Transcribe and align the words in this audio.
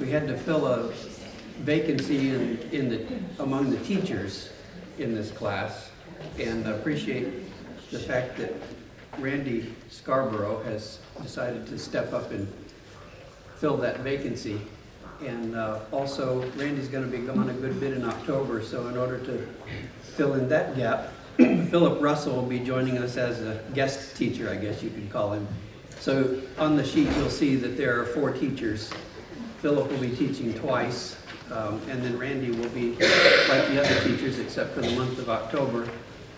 we 0.00 0.10
had 0.10 0.26
to 0.28 0.36
fill 0.36 0.66
a 0.66 0.92
vacancy 1.60 2.30
in, 2.30 2.58
in 2.72 2.88
the, 2.88 3.06
among 3.42 3.70
the 3.70 3.78
teachers 3.78 4.50
in 4.98 5.14
this 5.14 5.30
class. 5.30 5.90
And 6.38 6.66
appreciate 6.66 7.26
the 7.90 7.98
fact 7.98 8.36
that 8.38 8.54
Randy 9.18 9.74
Scarborough 9.90 10.62
has 10.62 10.98
decided 11.22 11.66
to 11.66 11.78
step 11.78 12.12
up 12.12 12.30
and 12.30 12.50
fill 13.56 13.76
that 13.78 14.00
vacancy. 14.00 14.60
And 15.20 15.54
uh, 15.54 15.80
also, 15.92 16.42
Randy's 16.52 16.88
going 16.88 17.08
to 17.08 17.16
be 17.16 17.24
gone 17.24 17.48
a 17.48 17.52
good 17.52 17.78
bit 17.78 17.92
in 17.92 18.04
October, 18.04 18.62
so 18.62 18.88
in 18.88 18.96
order 18.96 19.18
to 19.24 19.46
fill 20.02 20.34
in 20.34 20.48
that 20.48 20.76
gap, 20.76 21.12
Philip 21.36 22.02
Russell 22.02 22.34
will 22.34 22.42
be 22.42 22.58
joining 22.58 22.98
us 22.98 23.16
as 23.16 23.40
a 23.40 23.62
guest 23.74 24.16
teacher, 24.16 24.50
I 24.50 24.56
guess 24.56 24.82
you 24.82 24.90
could 24.90 25.10
call 25.10 25.32
him. 25.32 25.46
So 26.00 26.40
on 26.58 26.76
the 26.76 26.84
sheet, 26.84 27.08
you'll 27.16 27.30
see 27.30 27.54
that 27.56 27.76
there 27.76 28.00
are 28.00 28.06
four 28.06 28.32
teachers. 28.32 28.90
Philip 29.62 29.88
will 29.92 29.98
be 29.98 30.10
teaching 30.10 30.52
twice, 30.54 31.16
um, 31.52 31.80
and 31.88 32.02
then 32.02 32.18
Randy 32.18 32.50
will 32.50 32.68
be 32.70 32.90
like 32.96 33.68
the 33.68 33.80
other 33.80 34.02
teachers, 34.02 34.40
except 34.40 34.74
for 34.74 34.80
the 34.80 34.90
month 34.96 35.20
of 35.20 35.30
October. 35.30 35.88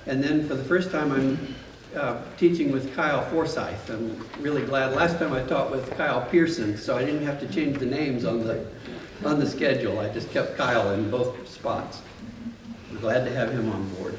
And 0.06 0.22
then 0.22 0.46
for 0.46 0.54
the 0.54 0.62
first 0.62 0.90
time, 0.90 1.10
I'm 1.10 1.54
uh, 1.96 2.20
teaching 2.36 2.70
with 2.70 2.94
Kyle 2.94 3.22
Forsyth. 3.30 3.88
I'm 3.88 4.22
really 4.42 4.62
glad. 4.66 4.92
Last 4.92 5.18
time 5.18 5.32
I 5.32 5.42
taught 5.44 5.70
with 5.70 5.90
Kyle 5.96 6.20
Pearson, 6.26 6.76
so 6.76 6.98
I 6.98 7.04
didn't 7.06 7.24
have 7.24 7.40
to 7.40 7.48
change 7.48 7.78
the 7.78 7.86
names 7.86 8.26
on 8.26 8.44
the 8.44 8.66
on 9.24 9.40
the 9.40 9.48
schedule. 9.48 10.00
I 10.00 10.10
just 10.10 10.30
kept 10.30 10.58
Kyle 10.58 10.90
in 10.90 11.10
both 11.10 11.48
spots. 11.48 12.02
I'm 12.90 13.00
glad 13.00 13.24
to 13.24 13.30
have 13.30 13.50
him 13.50 13.72
on 13.72 13.88
board. 13.94 14.18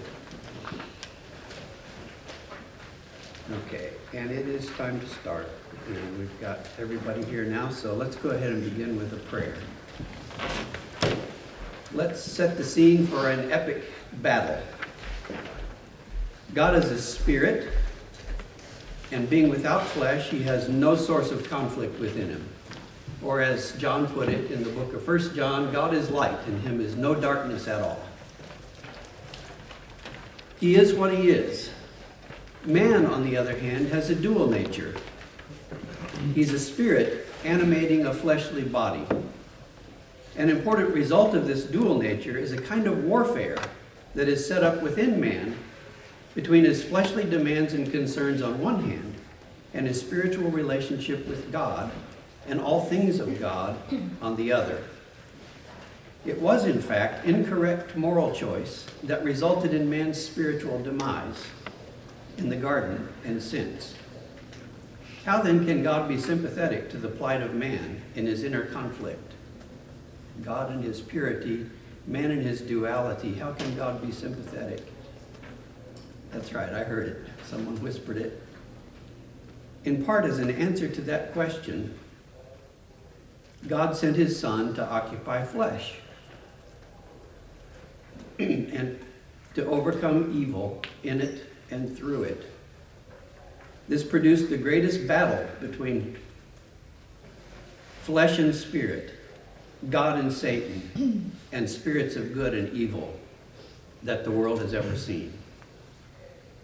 Okay, 3.67 3.91
and 4.13 4.31
it 4.31 4.47
is 4.47 4.65
time 4.71 4.99
to 4.99 5.07
start. 5.07 5.47
And 5.87 6.17
we've 6.17 6.41
got 6.41 6.59
everybody 6.79 7.23
here 7.25 7.45
now, 7.45 7.69
so 7.69 7.93
let's 7.93 8.15
go 8.15 8.31
ahead 8.31 8.51
and 8.51 8.63
begin 8.63 8.97
with 8.97 9.13
a 9.13 9.17
prayer. 9.17 9.55
Let's 11.93 12.19
set 12.19 12.57
the 12.57 12.63
scene 12.63 13.05
for 13.05 13.29
an 13.29 13.51
epic 13.51 13.83
battle. 14.13 14.57
God 16.55 16.75
is 16.75 16.85
a 16.85 16.99
spirit, 16.99 17.71
and 19.11 19.29
being 19.29 19.49
without 19.49 19.85
flesh, 19.85 20.29
he 20.29 20.41
has 20.43 20.69
no 20.69 20.95
source 20.95 21.31
of 21.31 21.47
conflict 21.47 21.99
within 21.99 22.29
him. 22.29 22.49
Or 23.21 23.41
as 23.41 23.73
John 23.73 24.07
put 24.07 24.27
it 24.27 24.49
in 24.51 24.63
the 24.63 24.71
book 24.71 24.93
of 24.93 25.07
1 25.07 25.35
John, 25.35 25.71
God 25.71 25.93
is 25.93 26.09
light, 26.09 26.37
in 26.47 26.59
him 26.61 26.81
is 26.81 26.95
no 26.95 27.13
darkness 27.13 27.67
at 27.67 27.81
all. 27.81 27.99
He 30.59 30.75
is 30.75 30.95
what 30.95 31.13
he 31.13 31.29
is. 31.29 31.69
Man, 32.65 33.05
on 33.05 33.23
the 33.23 33.37
other 33.37 33.55
hand, 33.55 33.89
has 33.89 34.09
a 34.09 34.15
dual 34.15 34.47
nature. 34.47 34.95
He's 36.33 36.53
a 36.53 36.59
spirit 36.59 37.27
animating 37.43 38.05
a 38.05 38.13
fleshly 38.13 38.63
body. 38.63 39.05
An 40.37 40.49
important 40.49 40.93
result 40.93 41.35
of 41.35 41.47
this 41.47 41.63
dual 41.63 41.97
nature 41.97 42.37
is 42.37 42.51
a 42.51 42.61
kind 42.61 42.87
of 42.87 43.03
warfare 43.03 43.57
that 44.15 44.27
is 44.27 44.45
set 44.45 44.63
up 44.63 44.81
within 44.81 45.19
man 45.19 45.57
between 46.33 46.65
his 46.65 46.83
fleshly 46.83 47.23
demands 47.23 47.73
and 47.73 47.91
concerns 47.91 48.41
on 48.41 48.59
one 48.59 48.83
hand 48.83 49.15
and 49.73 49.87
his 49.87 49.99
spiritual 49.99 50.49
relationship 50.51 51.25
with 51.27 51.51
God 51.51 51.91
and 52.47 52.59
all 52.59 52.85
things 52.85 53.19
of 53.19 53.39
God 53.39 53.77
on 54.21 54.35
the 54.35 54.51
other. 54.51 54.83
It 56.25 56.41
was, 56.41 56.65
in 56.65 56.81
fact, 56.81 57.25
incorrect 57.25 57.95
moral 57.95 58.33
choice 58.33 58.85
that 59.03 59.23
resulted 59.23 59.73
in 59.73 59.89
man's 59.89 60.21
spiritual 60.21 60.81
demise 60.81 61.45
in 62.37 62.49
the 62.49 62.55
garden 62.55 63.07
and 63.23 63.41
since. 63.41 63.95
How 65.25 65.41
then 65.41 65.65
can 65.65 65.81
God 65.81 66.07
be 66.07 66.19
sympathetic 66.19 66.91
to 66.91 66.97
the 66.97 67.07
plight 67.07 67.41
of 67.41 67.55
man 67.55 67.99
in 68.13 68.27
his 68.27 68.43
inner 68.43 68.65
conflict? 68.65 69.33
God 70.43 70.71
in 70.71 70.83
his 70.83 71.01
purity, 71.01 71.65
man 72.05 72.29
in 72.29 72.41
his 72.41 72.61
duality, 72.61 73.33
how 73.33 73.53
can 73.53 73.75
God 73.75 74.05
be 74.05 74.11
sympathetic? 74.11 74.85
That's 76.31 76.53
right, 76.53 76.71
I 76.71 76.83
heard 76.83 77.07
it. 77.07 77.25
Someone 77.43 77.81
whispered 77.81 78.17
it. 78.17 78.39
In 79.83 80.05
part, 80.05 80.25
as 80.25 80.37
an 80.37 80.51
answer 80.51 80.87
to 80.87 81.01
that 81.01 81.33
question, 81.33 81.97
God 83.67 83.95
sent 83.95 84.15
his 84.15 84.39
Son 84.39 84.75
to 84.75 84.87
occupy 84.87 85.43
flesh 85.43 85.95
and 88.39 88.99
to 89.55 89.65
overcome 89.65 90.39
evil 90.39 90.83
in 91.03 91.19
it 91.19 91.49
and 91.71 91.97
through 91.97 92.23
it. 92.23 92.54
This 93.87 94.03
produced 94.03 94.49
the 94.49 94.57
greatest 94.57 95.07
battle 95.07 95.47
between 95.61 96.17
flesh 98.01 98.39
and 98.39 98.53
spirit, 98.53 99.11
God 99.89 100.19
and 100.19 100.31
Satan, 100.31 101.31
and 101.51 101.69
spirits 101.69 102.15
of 102.15 102.33
good 102.33 102.53
and 102.53 102.73
evil 102.73 103.19
that 104.03 104.23
the 104.23 104.31
world 104.31 104.59
has 104.61 104.73
ever 104.73 104.95
seen. 104.95 105.33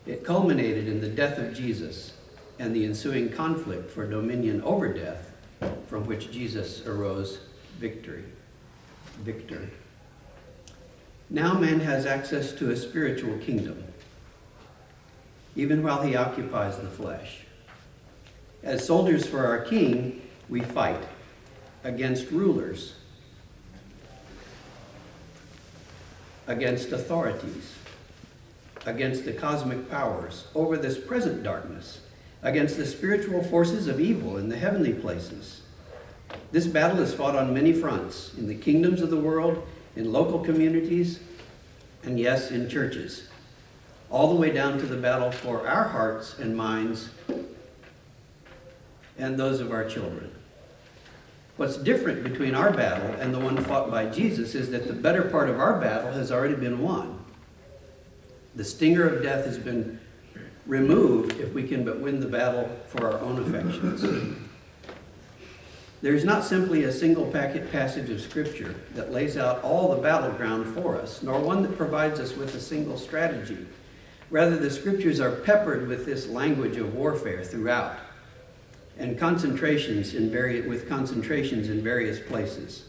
It 0.06 0.24
culminated 0.24 0.88
in 0.88 1.02
the 1.02 1.08
death 1.08 1.38
of 1.38 1.54
Jesus 1.54 2.14
and 2.60 2.76
the 2.76 2.86
ensuing 2.86 3.30
conflict 3.30 3.90
for 3.92 4.08
dominion 4.08 4.62
over 4.64 4.92
death, 4.94 5.32
from 5.88 6.06
which 6.06 6.32
Jesus 6.32 6.86
arose 6.86 7.40
victory. 7.80 8.24
Victor. 9.20 9.70
Now 11.30 11.54
man 11.54 11.80
has 11.80 12.06
access 12.06 12.52
to 12.54 12.72
a 12.72 12.78
spiritual 12.78 13.38
kingdom, 13.40 13.84
even 15.56 15.84
while 15.84 16.02
he 16.02 16.16
occupies 16.16 16.78
the 16.78 16.90
flesh. 16.90 17.40
As 18.64 18.86
soldiers 18.86 19.26
for 19.26 19.46
our 19.46 19.62
king, 19.62 20.22
we 20.50 20.62
fight 20.62 21.04
against 21.84 22.32
rulers, 22.32 22.96
against 26.48 26.92
authorities, 26.92 27.76
against 28.86 29.26
the 29.26 29.34
cosmic 29.34 29.90
powers 29.90 30.48
over 30.56 30.78
this 30.78 30.98
present 30.98 31.44
darkness, 31.44 32.02
against 32.44 32.78
the 32.78 32.86
spiritual 32.86 33.44
forces 33.44 33.88
of 33.88 34.00
evil 34.00 34.38
in 34.38 34.50
the 34.50 34.58
heavenly 34.58 34.94
places. 34.94 35.62
This 36.52 36.68
battle 36.68 37.00
is 37.00 37.14
fought 37.14 37.36
on 37.36 37.54
many 37.54 37.74
fronts 37.74 38.34
in 38.38 38.48
the 38.48 38.56
kingdoms 38.56 39.02
of 39.02 39.10
the 39.10 39.20
world, 39.20 39.68
in 39.96 40.12
local 40.12 40.40
communities, 40.40 41.20
and 42.04 42.20
yes, 42.20 42.52
in 42.52 42.70
churches, 42.70 43.28
all 44.12 44.28
the 44.28 44.36
way 44.36 44.52
down 44.52 44.78
to 44.78 44.86
the 44.86 44.98
battle 44.98 45.32
for 45.32 45.66
our 45.66 45.86
hearts 45.86 46.38
and 46.38 46.56
minds 46.56 47.10
and 49.18 49.40
those 49.40 49.62
of 49.62 49.72
our 49.72 49.88
children. 49.88 50.30
What's 51.56 51.78
different 51.78 52.24
between 52.24 52.54
our 52.54 52.72
battle 52.72 53.12
and 53.20 53.34
the 53.34 53.40
one 53.40 53.58
fought 53.64 53.90
by 53.90 54.08
Jesus 54.08 54.54
is 54.54 54.70
that 54.72 54.88
the 54.88 54.94
better 54.94 55.24
part 55.24 55.50
of 55.50 55.60
our 55.60 55.80
battle 55.80 56.12
has 56.12 56.32
already 56.32 56.56
been 56.56 56.80
won. 56.82 57.20
The 58.56 58.66
stinger 58.66 59.08
of 59.08 59.24
death 59.24 59.46
has 59.46 59.58
been 59.58 60.00
removed 60.66 61.40
if 61.40 61.54
we 61.54 61.68
can 61.68 61.86
but 61.86 62.00
win 62.00 62.20
the 62.20 62.28
battle 62.28 62.70
for 62.88 63.12
our 63.12 63.20
own 63.20 63.40
affections. 63.40 64.36
There 66.02 66.16
is 66.16 66.26
not 66.26 66.44
simply 66.44 66.84
a 66.84 66.92
single 66.92 67.28
packet 67.28 67.72
passage 67.72 68.10
of 68.10 68.20
Scripture 68.20 68.76
that 68.96 69.12
lays 69.12 69.38
out 69.38 69.64
all 69.64 69.96
the 69.96 70.02
battleground 70.02 70.74
for 70.74 71.00
us, 71.00 71.22
nor 71.22 71.40
one 71.40 71.62
that 71.62 71.78
provides 71.78 72.20
us 72.20 72.36
with 72.36 72.56
a 72.56 72.60
single 72.60 72.98
strategy. 72.98 73.68
Rather, 74.32 74.56
the 74.56 74.72
Scriptures 74.72 75.20
are 75.20 75.32
peppered 75.32 75.90
with 75.90 76.06
this 76.06 76.28
language 76.28 76.78
of 76.78 76.96
warfare 76.96 77.44
throughout, 77.44 77.98
and 78.98 79.20
concentrations 79.20 80.14
in 80.14 80.32
vari- 80.32 80.62
with 80.62 80.88
concentrations 80.88 81.68
in 81.68 81.84
various 81.84 82.18
places. 82.18 82.86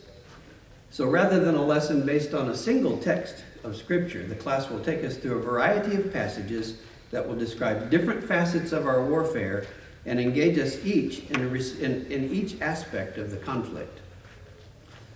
So 0.91 1.08
rather 1.08 1.41
than 1.41 1.56
a 1.56 1.64
lesson 1.64 2.06
based 2.06 2.32
on 2.32 2.48
a 2.48 2.56
single 2.56 2.97
text 2.98 3.42
of 3.64 3.76
Scripture, 3.76 4.25
the 4.25 4.36
class 4.36 4.70
will 4.70 4.84
take 4.84 5.03
us 5.03 5.16
through 5.16 5.38
a 5.38 5.42
variety 5.42 5.97
of 5.97 6.12
passages 6.12 6.78
that 7.10 7.26
will 7.26 7.36
describe 7.36 7.91
different 7.91 8.22
facets 8.22 8.70
of 8.70 8.86
our 8.86 9.04
warfare 9.04 9.66
and 10.06 10.20
engage 10.20 10.59
us 10.59 10.84
each 10.84 11.24
in, 11.30 11.41
in, 11.41 12.06
in, 12.06 12.30
each 12.30 12.60
aspect 12.60 13.19
of 13.19 13.30
the 13.30 13.36
conflict. 13.36 13.98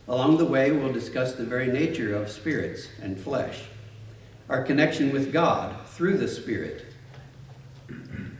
Along 0.08 0.38
the 0.38 0.44
way, 0.44 0.72
we'll 0.72 0.92
discuss 0.92 1.34
the 1.34 1.44
very 1.44 1.68
nature 1.68 2.14
of 2.14 2.30
spirits 2.30 2.88
and 3.00 3.18
flesh, 3.18 3.64
our 4.48 4.62
connection 4.62 5.12
with 5.12 5.32
God 5.32 5.85
through 5.96 6.18
the 6.18 6.28
Spirit, 6.28 6.84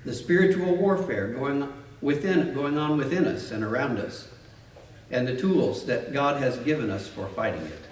the 0.04 0.12
spiritual 0.12 0.76
warfare 0.76 1.28
going, 1.28 1.72
within, 2.02 2.52
going 2.52 2.76
on 2.76 2.98
within 2.98 3.24
us 3.24 3.50
and 3.50 3.64
around 3.64 3.96
us, 3.98 4.28
and 5.10 5.26
the 5.26 5.36
tools 5.36 5.86
that 5.86 6.12
God 6.12 6.42
has 6.42 6.58
given 6.58 6.90
us 6.90 7.08
for 7.08 7.28
fighting 7.28 7.62
it, 7.62 7.82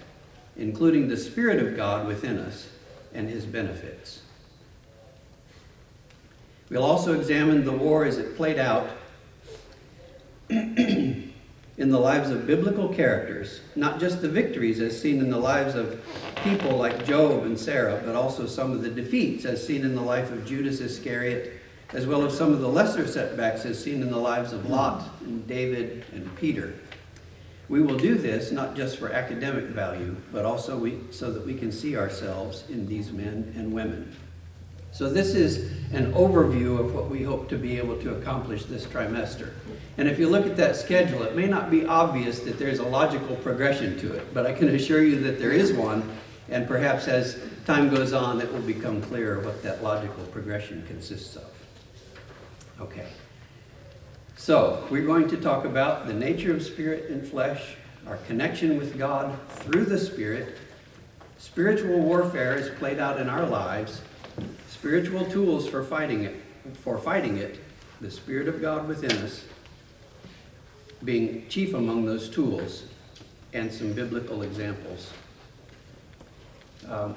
including 0.55 1.07
the 1.07 1.17
Spirit 1.17 1.65
of 1.65 1.75
God 1.75 2.05
within 2.05 2.37
us 2.37 2.69
and 3.11 3.27
his 3.27 3.43
benefits. 3.43 4.21
We'll 6.69 6.83
also 6.83 7.19
examine 7.19 7.65
the 7.65 7.71
war 7.71 8.05
as 8.05 8.19
it 8.19 8.35
played 8.35 8.59
out 8.59 8.87
in 10.49 11.33
the 11.77 11.99
lives 11.99 12.29
of 12.29 12.45
biblical 12.45 12.89
characters, 12.89 13.61
not 13.75 13.99
just 13.99 14.21
the 14.21 14.29
victories 14.29 14.79
as 14.79 15.01
seen 15.01 15.19
in 15.19 15.31
the 15.31 15.39
lives 15.39 15.73
of 15.73 16.03
people 16.45 16.77
like 16.77 17.07
Job 17.07 17.43
and 17.43 17.59
Sarah, 17.59 17.99
but 18.05 18.13
also 18.13 18.45
some 18.45 18.71
of 18.71 18.83
the 18.83 18.89
defeats 18.89 19.45
as 19.45 19.65
seen 19.65 19.83
in 19.83 19.95
the 19.95 20.01
life 20.01 20.31
of 20.31 20.45
Judas 20.45 20.79
Iscariot, 20.79 21.53
as 21.91 22.05
well 22.05 22.23
as 22.23 22.37
some 22.37 22.53
of 22.53 22.61
the 22.61 22.67
lesser 22.67 23.07
setbacks 23.07 23.65
as 23.65 23.83
seen 23.83 24.03
in 24.03 24.11
the 24.11 24.17
lives 24.17 24.53
of 24.53 24.69
Lot 24.69 25.09
and 25.21 25.47
David 25.47 26.05
and 26.13 26.33
Peter. 26.35 26.75
We 27.67 27.81
will 27.81 27.97
do 27.97 28.13
this 28.13 28.51
not 28.51 28.75
just 28.75 28.97
for 28.97 29.11
academic 29.11 29.65
value, 29.65 30.15
but 30.31 30.45
also 30.45 30.77
we, 30.77 30.99
so 31.09 31.31
that 31.31 31.43
we 31.43 31.55
can 31.55 31.71
see 31.71 31.97
ourselves 31.97 32.63
in 32.69 32.87
these 32.87 33.11
men 33.11 33.51
and 33.57 33.73
women. 33.73 34.15
So 34.91 35.09
this 35.09 35.33
is 35.33 35.71
an 35.93 36.13
overview 36.13 36.79
of 36.79 36.93
what 36.93 37.09
we 37.09 37.23
hope 37.23 37.49
to 37.49 37.57
be 37.57 37.77
able 37.79 37.99
to 38.01 38.15
accomplish 38.15 38.65
this 38.65 38.85
trimester. 38.85 39.49
And 39.97 40.07
if 40.07 40.19
you 40.19 40.29
look 40.29 40.45
at 40.45 40.55
that 40.57 40.75
schedule, 40.75 41.23
it 41.23 41.35
may 41.35 41.47
not 41.47 41.71
be 41.71 41.87
obvious 41.87 42.41
that 42.41 42.59
there's 42.59 42.79
a 42.79 42.85
logical 42.85 43.35
progression 43.37 43.97
to 43.99 44.13
it, 44.13 44.31
but 44.31 44.45
I 44.45 44.53
can 44.53 44.69
assure 44.69 45.03
you 45.03 45.19
that 45.21 45.39
there 45.39 45.51
is 45.51 45.73
one, 45.73 46.07
and 46.49 46.67
perhaps 46.67 47.07
as 47.07 47.39
time 47.65 47.89
goes 47.89 48.13
on, 48.13 48.41
it 48.41 48.51
will 48.51 48.61
become 48.61 49.01
clearer 49.01 49.39
what 49.39 49.63
that 49.63 49.83
logical 49.83 50.23
progression 50.25 50.85
consists 50.87 51.35
of. 51.35 51.51
Okay. 52.79 53.07
So, 54.35 54.85
we're 54.91 55.05
going 55.05 55.27
to 55.29 55.37
talk 55.37 55.65
about 55.65 56.07
the 56.07 56.13
nature 56.13 56.53
of 56.53 56.61
spirit 56.61 57.09
and 57.09 57.25
flesh, 57.25 57.75
our 58.05 58.17
connection 58.27 58.77
with 58.77 58.97
God 58.97 59.35
through 59.49 59.85
the 59.85 59.97
Spirit, 59.97 60.57
spiritual 61.37 61.99
warfare 61.99 62.55
is 62.55 62.69
played 62.77 62.99
out 62.99 63.19
in 63.19 63.29
our 63.29 63.45
lives, 63.45 64.01
spiritual 64.69 65.25
tools 65.25 65.67
for 65.67 65.83
fighting 65.83 66.23
it, 66.23 66.35
for 66.75 66.97
fighting 66.97 67.37
it, 67.37 67.59
the 68.01 68.11
Spirit 68.11 68.47
of 68.47 68.61
God 68.61 68.87
within 68.87 69.11
us 69.19 69.45
being 71.03 71.47
chief 71.49 71.73
among 71.73 72.05
those 72.05 72.29
tools, 72.29 72.83
and 73.53 73.71
some 73.71 73.93
biblical 73.93 74.41
examples. 74.41 75.11
Um, 76.89 77.15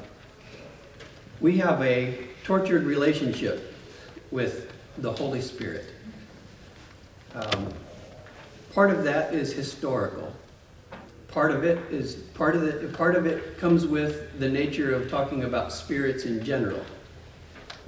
we 1.40 1.58
have 1.58 1.82
a 1.82 2.18
tortured 2.44 2.84
relationship 2.84 3.74
with 4.30 4.72
the 4.98 5.12
Holy 5.12 5.40
Spirit. 5.40 5.86
Um, 7.34 7.72
part 8.74 8.90
of 8.90 9.04
that 9.04 9.34
is 9.34 9.52
historical. 9.52 10.32
Part 11.28 11.50
of 11.50 11.64
it 11.64 11.78
is 11.92 12.14
part 12.14 12.56
of 12.56 12.64
it. 12.64 12.92
Part 12.94 13.14
of 13.14 13.26
it 13.26 13.58
comes 13.58 13.86
with 13.86 14.38
the 14.40 14.48
nature 14.48 14.94
of 14.94 15.10
talking 15.10 15.44
about 15.44 15.72
spirits 15.72 16.24
in 16.24 16.42
general 16.42 16.84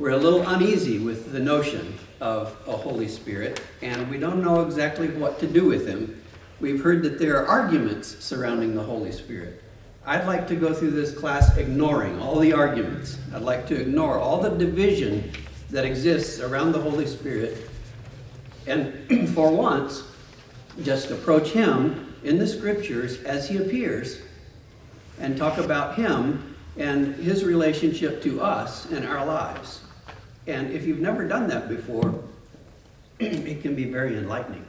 we're 0.01 0.13
a 0.13 0.17
little 0.17 0.49
uneasy 0.49 0.99
with 0.99 1.31
the 1.31 1.39
notion 1.39 1.95
of 2.23 2.57
a 2.67 2.73
Holy 2.73 3.07
Spirit, 3.07 3.61
and 3.83 4.11
we 4.11 4.17
don't 4.17 4.43
know 4.43 4.63
exactly 4.63 5.09
what 5.09 5.39
to 5.41 5.47
do 5.47 5.67
with 5.67 5.87
him. 5.87 6.23
We've 6.59 6.83
heard 6.83 7.03
that 7.03 7.19
there 7.19 7.37
are 7.37 7.47
arguments 7.47 8.17
surrounding 8.25 8.75
the 8.75 8.83
Holy 8.83 9.13
Spirit. 9.13 9.63
I'd 10.07 10.27
like 10.27 10.49
to 10.49 10.57
go 10.57 10.73
through 10.73 10.93
this 10.93 11.13
class 11.13 11.57
ignoring 11.57 12.21
all 12.21 12.39
the 12.39 12.53
arguments. 12.55 13.19
I'd 13.35 13.43
like 13.43 13.67
to 13.69 13.79
ignore 13.79 14.19
all 14.19 14.41
the 14.41 14.49
division 14.49 15.31
that 15.71 15.85
exists 15.85 16.41
around 16.41 16.73
the 16.73 16.81
Holy 16.81 17.07
Spirit, 17.07 17.69
and 18.67 19.29
for 19.35 19.53
once, 19.53 20.03
just 20.83 21.11
approach 21.11 21.51
Him 21.51 22.15
in 22.25 22.39
the 22.39 22.47
Scriptures 22.47 23.23
as 23.25 23.49
He 23.49 23.59
appears 23.59 24.21
and 25.19 25.37
talk 25.37 25.59
about 25.59 25.97
Him 25.97 26.57
and 26.79 27.15
His 27.17 27.45
relationship 27.45 28.23
to 28.23 28.41
us 28.41 28.87
and 28.87 29.07
our 29.07 29.25
lives. 29.25 29.83
And 30.47 30.73
if 30.73 30.87
you've 30.87 31.01
never 31.01 31.29
done 31.29 31.47
that 31.49 31.69
before, 31.69 32.25
it 33.19 33.61
can 33.61 33.75
be 33.75 33.85
very 33.85 34.17
enlightening 34.17 34.65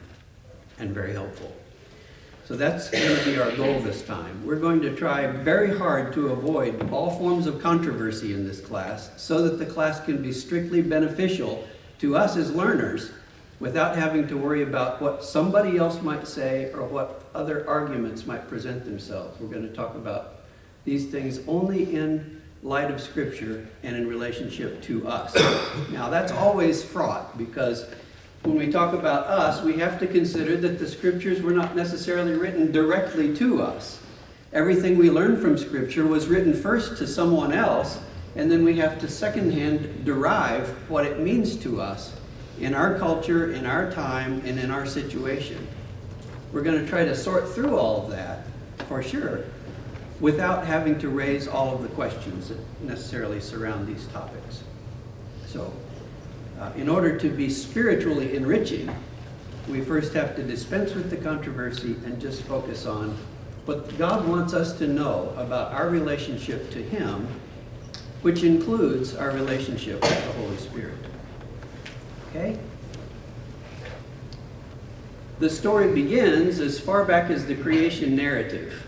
and 0.78 0.90
very 0.90 1.12
helpful. 1.12 1.56
So 2.44 2.56
that's 2.56 2.90
going 2.90 3.16
to 3.18 3.24
be 3.24 3.38
our 3.38 3.52
goal 3.52 3.78
this 3.80 4.02
time. 4.02 4.44
We're 4.44 4.58
going 4.58 4.80
to 4.82 4.94
try 4.96 5.28
very 5.28 5.76
hard 5.76 6.12
to 6.14 6.28
avoid 6.28 6.90
all 6.90 7.16
forms 7.16 7.46
of 7.46 7.62
controversy 7.62 8.34
in 8.34 8.46
this 8.46 8.60
class 8.60 9.10
so 9.16 9.42
that 9.42 9.58
the 9.58 9.66
class 9.66 10.04
can 10.04 10.20
be 10.20 10.32
strictly 10.32 10.82
beneficial 10.82 11.66
to 12.00 12.16
us 12.16 12.36
as 12.36 12.52
learners 12.52 13.12
without 13.60 13.94
having 13.94 14.26
to 14.26 14.36
worry 14.36 14.64
about 14.64 15.00
what 15.00 15.24
somebody 15.24 15.78
else 15.78 16.02
might 16.02 16.26
say 16.26 16.72
or 16.72 16.82
what 16.82 17.22
other 17.32 17.66
arguments 17.68 18.26
might 18.26 18.48
present 18.48 18.84
themselves. 18.84 19.40
We're 19.40 19.46
going 19.46 19.68
to 19.68 19.74
talk 19.74 19.94
about 19.94 20.40
these 20.84 21.06
things 21.12 21.38
only 21.46 21.94
in 21.94 22.42
light 22.64 22.90
of 22.90 23.00
Scripture 23.00 23.68
and 23.84 23.94
in 23.94 24.08
relationship 24.08 24.82
to 24.82 25.06
us. 25.06 25.32
Now, 25.92 26.10
that's 26.10 26.32
always 26.32 26.82
fraught 26.82 27.38
because 27.38 27.86
when 28.42 28.56
we 28.56 28.72
talk 28.72 28.92
about 28.92 29.26
us, 29.26 29.62
we 29.62 29.74
have 29.74 30.00
to 30.00 30.06
consider 30.06 30.56
that 30.56 30.78
the 30.78 30.86
Scriptures 30.86 31.40
were 31.40 31.52
not 31.52 31.76
necessarily 31.76 32.34
written 32.34 32.72
directly 32.72 33.34
to 33.36 33.62
us. 33.62 34.00
Everything 34.52 34.98
we 34.98 35.10
learn 35.10 35.40
from 35.40 35.56
Scripture 35.56 36.06
was 36.06 36.26
written 36.26 36.52
first 36.52 36.98
to 36.98 37.06
someone 37.06 37.52
else, 37.52 38.00
and 38.34 38.50
then 38.50 38.64
we 38.64 38.76
have 38.78 38.98
to 39.00 39.08
secondhand 39.08 40.04
derive 40.04 40.68
what 40.90 41.06
it 41.06 41.20
means 41.20 41.56
to 41.56 41.80
us 41.80 42.14
in 42.60 42.74
our 42.74 42.98
culture, 42.98 43.52
in 43.52 43.64
our 43.64 43.90
time, 43.92 44.42
and 44.44 44.58
in 44.58 44.70
our 44.70 44.86
situation. 44.86 45.66
We're 46.52 46.62
going 46.62 46.82
to 46.82 46.86
try 46.86 47.04
to 47.04 47.14
sort 47.14 47.48
through 47.48 47.78
all 47.78 48.04
of 48.04 48.10
that 48.10 48.46
for 48.88 49.02
sure 49.02 49.44
without 50.20 50.66
having 50.66 50.98
to 50.98 51.08
raise 51.08 51.48
all 51.48 51.74
of 51.74 51.82
the 51.82 51.88
questions 51.88 52.48
that 52.48 52.58
necessarily 52.82 53.40
surround 53.40 53.86
these 53.88 54.06
topics. 54.08 54.62
So, 55.46 55.72
uh, 56.62 56.70
in 56.76 56.88
order 56.88 57.18
to 57.18 57.28
be 57.28 57.50
spiritually 57.50 58.36
enriching, 58.36 58.88
we 59.68 59.80
first 59.80 60.12
have 60.14 60.36
to 60.36 60.44
dispense 60.44 60.94
with 60.94 61.10
the 61.10 61.16
controversy 61.16 61.96
and 62.04 62.20
just 62.20 62.42
focus 62.42 62.86
on 62.86 63.16
what 63.64 63.98
God 63.98 64.28
wants 64.28 64.54
us 64.54 64.72
to 64.78 64.86
know 64.86 65.34
about 65.36 65.72
our 65.72 65.88
relationship 65.88 66.70
to 66.70 66.80
Him, 66.80 67.26
which 68.22 68.44
includes 68.44 69.16
our 69.16 69.32
relationship 69.32 70.00
with 70.02 70.24
the 70.24 70.32
Holy 70.40 70.56
Spirit. 70.56 70.98
Okay? 72.30 72.56
The 75.40 75.50
story 75.50 75.92
begins 75.92 76.60
as 76.60 76.78
far 76.78 77.04
back 77.04 77.28
as 77.28 77.44
the 77.44 77.56
creation 77.56 78.14
narrative 78.14 78.86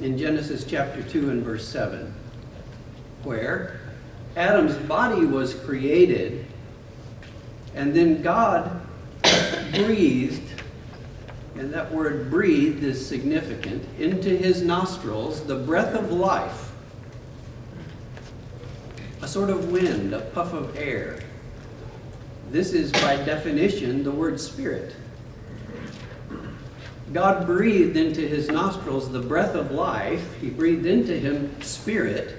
in 0.00 0.16
Genesis 0.16 0.64
chapter 0.64 1.02
2 1.02 1.30
and 1.30 1.42
verse 1.42 1.66
7, 1.66 2.14
where 3.24 3.80
Adam's 4.36 4.76
body 4.76 5.24
was 5.24 5.54
created, 5.54 6.44
and 7.74 7.94
then 7.94 8.20
God 8.20 8.82
breathed, 9.74 10.62
and 11.56 11.72
that 11.72 11.90
word 11.90 12.30
breathed 12.30 12.84
is 12.84 13.04
significant, 13.04 13.82
into 13.98 14.28
his 14.28 14.60
nostrils 14.60 15.42
the 15.46 15.54
breath 15.54 15.94
of 15.94 16.12
life, 16.12 16.72
a 19.22 19.28
sort 19.28 19.48
of 19.48 19.72
wind, 19.72 20.12
a 20.12 20.20
puff 20.20 20.52
of 20.52 20.76
air. 20.76 21.18
This 22.50 22.74
is 22.74 22.92
by 22.92 23.16
definition 23.16 24.04
the 24.04 24.10
word 24.10 24.38
spirit. 24.38 24.94
God 27.14 27.46
breathed 27.46 27.96
into 27.96 28.20
his 28.20 28.48
nostrils 28.48 29.10
the 29.10 29.20
breath 29.20 29.54
of 29.54 29.70
life. 29.70 30.38
He 30.40 30.50
breathed 30.50 30.84
into 30.84 31.18
him 31.18 31.62
spirit. 31.62 32.36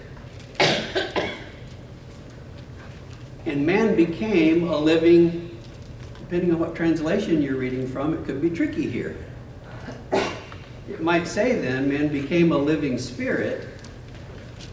And 3.47 3.65
man 3.65 3.95
became 3.95 4.67
a 4.67 4.77
living, 4.77 5.57
depending 6.19 6.51
on 6.51 6.59
what 6.59 6.75
translation 6.75 7.41
you're 7.41 7.55
reading 7.55 7.87
from, 7.87 8.13
it 8.13 8.25
could 8.25 8.41
be 8.41 8.49
tricky 8.49 8.89
here. 8.89 9.15
It 10.89 11.01
might 11.01 11.25
say 11.25 11.57
then, 11.61 11.87
man 11.87 12.09
became 12.09 12.51
a 12.51 12.57
living 12.57 12.97
spirit. 12.97 13.65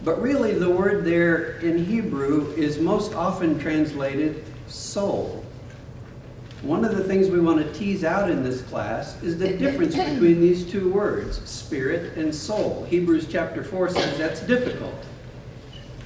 But 0.02 0.21
really, 0.21 0.54
the 0.54 0.69
word 0.69 1.04
there 1.04 1.59
in 1.59 1.85
Hebrew 1.85 2.52
is 2.57 2.81
most 2.81 3.14
often 3.14 3.61
translated 3.61 4.45
soul. 4.66 5.45
One 6.62 6.85
of 6.85 6.97
the 6.97 7.04
things 7.04 7.28
we 7.28 7.38
want 7.38 7.64
to 7.64 7.73
tease 7.78 8.02
out 8.02 8.28
in 8.28 8.43
this 8.43 8.62
class 8.62 9.23
is 9.23 9.38
the 9.38 9.57
difference 9.57 9.95
between 9.95 10.40
these 10.40 10.69
two 10.69 10.90
words, 10.90 11.49
spirit 11.49 12.16
and 12.19 12.35
soul. 12.35 12.85
Hebrews 12.90 13.28
chapter 13.31 13.62
4 13.62 13.90
says 13.90 14.19
that's 14.19 14.40
difficult. 14.40 14.95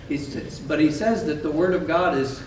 He 0.07 0.19
says, 0.19 0.59
but 0.59 0.81
he 0.81 0.91
says 0.91 1.25
that 1.25 1.43
the 1.43 1.51
Word 1.51 1.75
of 1.75 1.87
God 1.87 2.17
is 2.17 2.43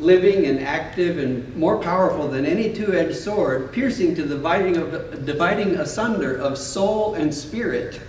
living 0.00 0.46
and 0.46 0.60
active 0.60 1.18
and 1.18 1.54
more 1.54 1.78
powerful 1.78 2.26
than 2.26 2.46
any 2.46 2.72
two-edged 2.72 3.16
sword, 3.16 3.72
piercing 3.72 4.14
to 4.14 4.22
the 4.22 4.34
dividing, 4.34 4.76
of, 4.76 5.26
dividing 5.26 5.76
asunder 5.76 6.36
of 6.36 6.56
soul 6.56 7.14
and 7.14 7.32
spirit 7.32 8.00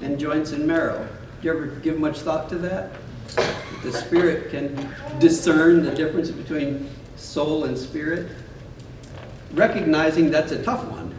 and 0.00 0.18
joints 0.18 0.52
and 0.52 0.66
marrow. 0.66 1.06
Do 1.40 1.46
you 1.46 1.54
ever 1.54 1.66
give 1.66 1.98
much 1.98 2.20
thought 2.20 2.48
to 2.48 2.58
that? 2.58 2.92
The 3.82 3.92
spirit 3.92 4.50
can 4.50 4.88
discern 5.18 5.82
the 5.82 5.94
difference 5.94 6.30
between 6.30 6.88
soul, 7.16 7.64
and 7.64 7.76
spirit, 7.76 8.30
recognizing 9.52 10.30
that's 10.30 10.52
a 10.52 10.62
tough 10.62 10.84
one. 10.84 11.14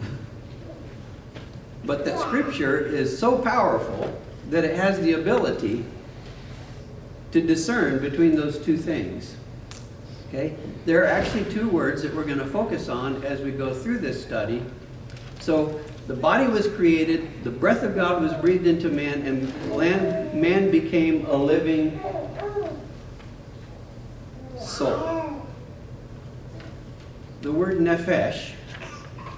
But 1.84 2.04
that 2.04 2.18
scripture 2.18 2.78
is 2.78 3.16
so 3.16 3.38
powerful 3.38 4.20
that 4.50 4.64
it 4.64 4.76
has 4.76 5.00
the 5.00 5.14
ability 5.14 5.84
to 7.32 7.40
discern 7.40 7.98
between 8.00 8.36
those 8.36 8.58
two 8.58 8.76
things. 8.76 9.36
Okay? 10.28 10.54
There 10.84 11.02
are 11.02 11.06
actually 11.06 11.44
two 11.52 11.68
words 11.68 12.02
that 12.02 12.14
we're 12.14 12.24
going 12.24 12.38
to 12.38 12.46
focus 12.46 12.88
on 12.88 13.22
as 13.24 13.40
we 13.40 13.50
go 13.50 13.74
through 13.74 13.98
this 13.98 14.22
study. 14.22 14.62
So, 15.40 15.80
the 16.06 16.14
body 16.14 16.46
was 16.46 16.66
created, 16.68 17.44
the 17.44 17.50
breath 17.50 17.82
of 17.82 17.94
God 17.94 18.22
was 18.22 18.32
breathed 18.34 18.66
into 18.66 18.88
man, 18.88 19.26
and 19.26 20.40
man 20.40 20.70
became 20.70 21.26
a 21.26 21.36
living 21.36 22.00
soul. 24.58 25.46
The 27.42 27.52
word 27.52 27.78
nephesh 27.78 28.52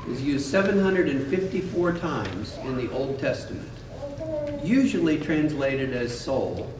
is 0.08 0.22
used 0.22 0.46
754 0.46 1.98
times 1.98 2.56
in 2.62 2.76
the 2.76 2.90
Old 2.92 3.18
Testament, 3.18 3.68
usually 4.62 5.18
translated 5.18 5.92
as 5.92 6.18
soul, 6.18 6.72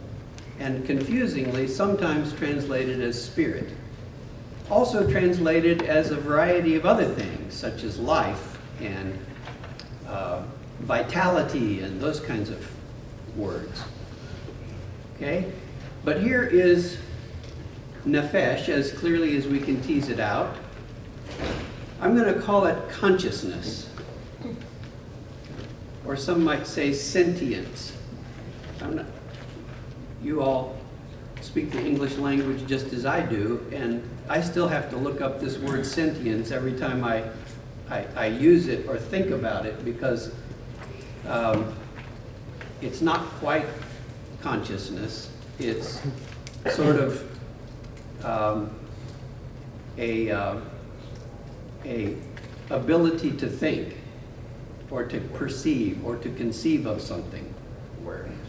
and 0.60 0.84
confusingly, 0.86 1.66
sometimes 1.66 2.34
translated 2.34 3.00
as 3.00 3.20
spirit. 3.20 3.70
Also 4.70 5.10
translated 5.10 5.82
as 5.82 6.10
a 6.10 6.16
variety 6.16 6.76
of 6.76 6.84
other 6.84 7.06
things, 7.06 7.54
such 7.54 7.82
as 7.82 7.98
life 7.98 8.58
and 8.80 9.18
uh, 10.06 10.42
vitality 10.80 11.80
and 11.80 12.00
those 12.00 12.20
kinds 12.20 12.50
of 12.50 12.70
words. 13.36 13.82
Okay? 15.16 15.50
But 16.04 16.22
here 16.22 16.44
is 16.44 16.98
nephesh, 18.06 18.68
as 18.68 18.92
clearly 18.92 19.36
as 19.36 19.46
we 19.46 19.60
can 19.60 19.80
tease 19.80 20.08
it 20.10 20.20
out. 20.20 20.56
I'm 22.00 22.16
going 22.16 22.32
to 22.32 22.40
call 22.40 22.66
it 22.66 22.90
consciousness. 22.90 23.88
Or 26.06 26.16
some 26.16 26.44
might 26.44 26.66
say 26.66 26.92
sentience. 26.92 27.96
Not, 28.80 29.06
you 30.22 30.42
all 30.42 30.76
speak 31.40 31.70
the 31.70 31.84
English 31.84 32.16
language 32.16 32.66
just 32.66 32.92
as 32.92 33.06
I 33.06 33.20
do, 33.20 33.66
and 33.72 34.02
I 34.28 34.40
still 34.40 34.68
have 34.68 34.90
to 34.90 34.96
look 34.96 35.20
up 35.20 35.40
this 35.40 35.58
word 35.58 35.86
sentience 35.86 36.50
every 36.50 36.74
time 36.74 37.02
I, 37.02 37.24
I, 37.88 38.06
I 38.16 38.26
use 38.26 38.68
it 38.68 38.86
or 38.88 38.98
think 38.98 39.30
about 39.30 39.66
it 39.66 39.84
because 39.84 40.32
um, 41.26 41.74
it's 42.80 43.00
not 43.00 43.20
quite 43.40 43.66
consciousness. 44.42 45.30
It's 45.58 46.00
sort 46.70 46.96
of 46.96 48.24
um, 48.24 48.70
a, 49.98 50.30
uh, 50.30 50.60
a 51.84 52.16
ability 52.70 53.32
to 53.32 53.48
think 53.48 53.96
or 54.90 55.04
to 55.04 55.20
perceive 55.20 56.04
or 56.04 56.16
to 56.16 56.30
conceive 56.30 56.86
of 56.86 57.00
something. 57.00 57.52
Awareness. 58.02 58.39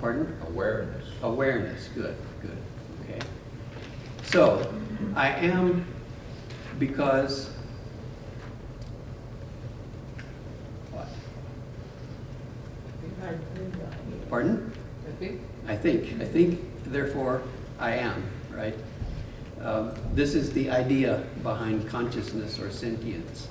Pardon? 0.00 0.36
Awareness. 0.48 1.04
Awareness, 1.22 1.88
good, 1.94 2.16
good, 2.40 2.56
okay. 3.02 3.18
So, 4.24 4.72
I 5.16 5.30
am 5.30 5.84
because, 6.78 7.50
what? 10.92 11.08
Pardon? 14.30 14.72
I 15.66 15.76
think, 15.76 16.20
I 16.20 16.24
think, 16.24 16.60
therefore, 16.84 17.42
I 17.78 17.92
am, 17.92 18.22
right? 18.50 18.74
Um, 19.60 19.92
this 20.14 20.34
is 20.34 20.52
the 20.52 20.70
idea 20.70 21.24
behind 21.42 21.88
consciousness 21.88 22.58
or 22.58 22.70
sentience. 22.70 23.48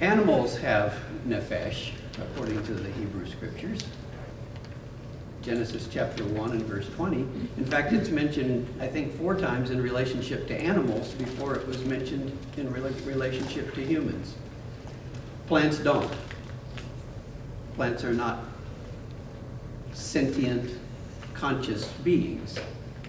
Animals 0.00 0.56
have 0.58 0.94
nephesh, 1.26 1.90
according 2.18 2.64
to 2.64 2.74
the 2.74 2.90
Hebrew 2.92 3.26
scriptures. 3.26 3.82
Genesis 5.42 5.88
chapter 5.90 6.22
1 6.24 6.50
and 6.50 6.62
verse 6.64 6.88
20. 6.90 7.16
In 7.56 7.64
fact, 7.64 7.94
it's 7.94 8.10
mentioned, 8.10 8.68
I 8.78 8.86
think, 8.86 9.16
four 9.16 9.34
times 9.34 9.70
in 9.70 9.80
relationship 9.82 10.46
to 10.48 10.54
animals 10.54 11.12
before 11.14 11.54
it 11.54 11.66
was 11.66 11.82
mentioned 11.84 12.36
in 12.58 12.70
relationship 12.72 13.74
to 13.74 13.84
humans. 13.84 14.34
Plants 15.46 15.78
don't. 15.78 16.12
Plants 17.74 18.04
are 18.04 18.12
not 18.12 18.40
sentient, 19.94 20.78
conscious 21.32 21.88
beings. 22.04 22.58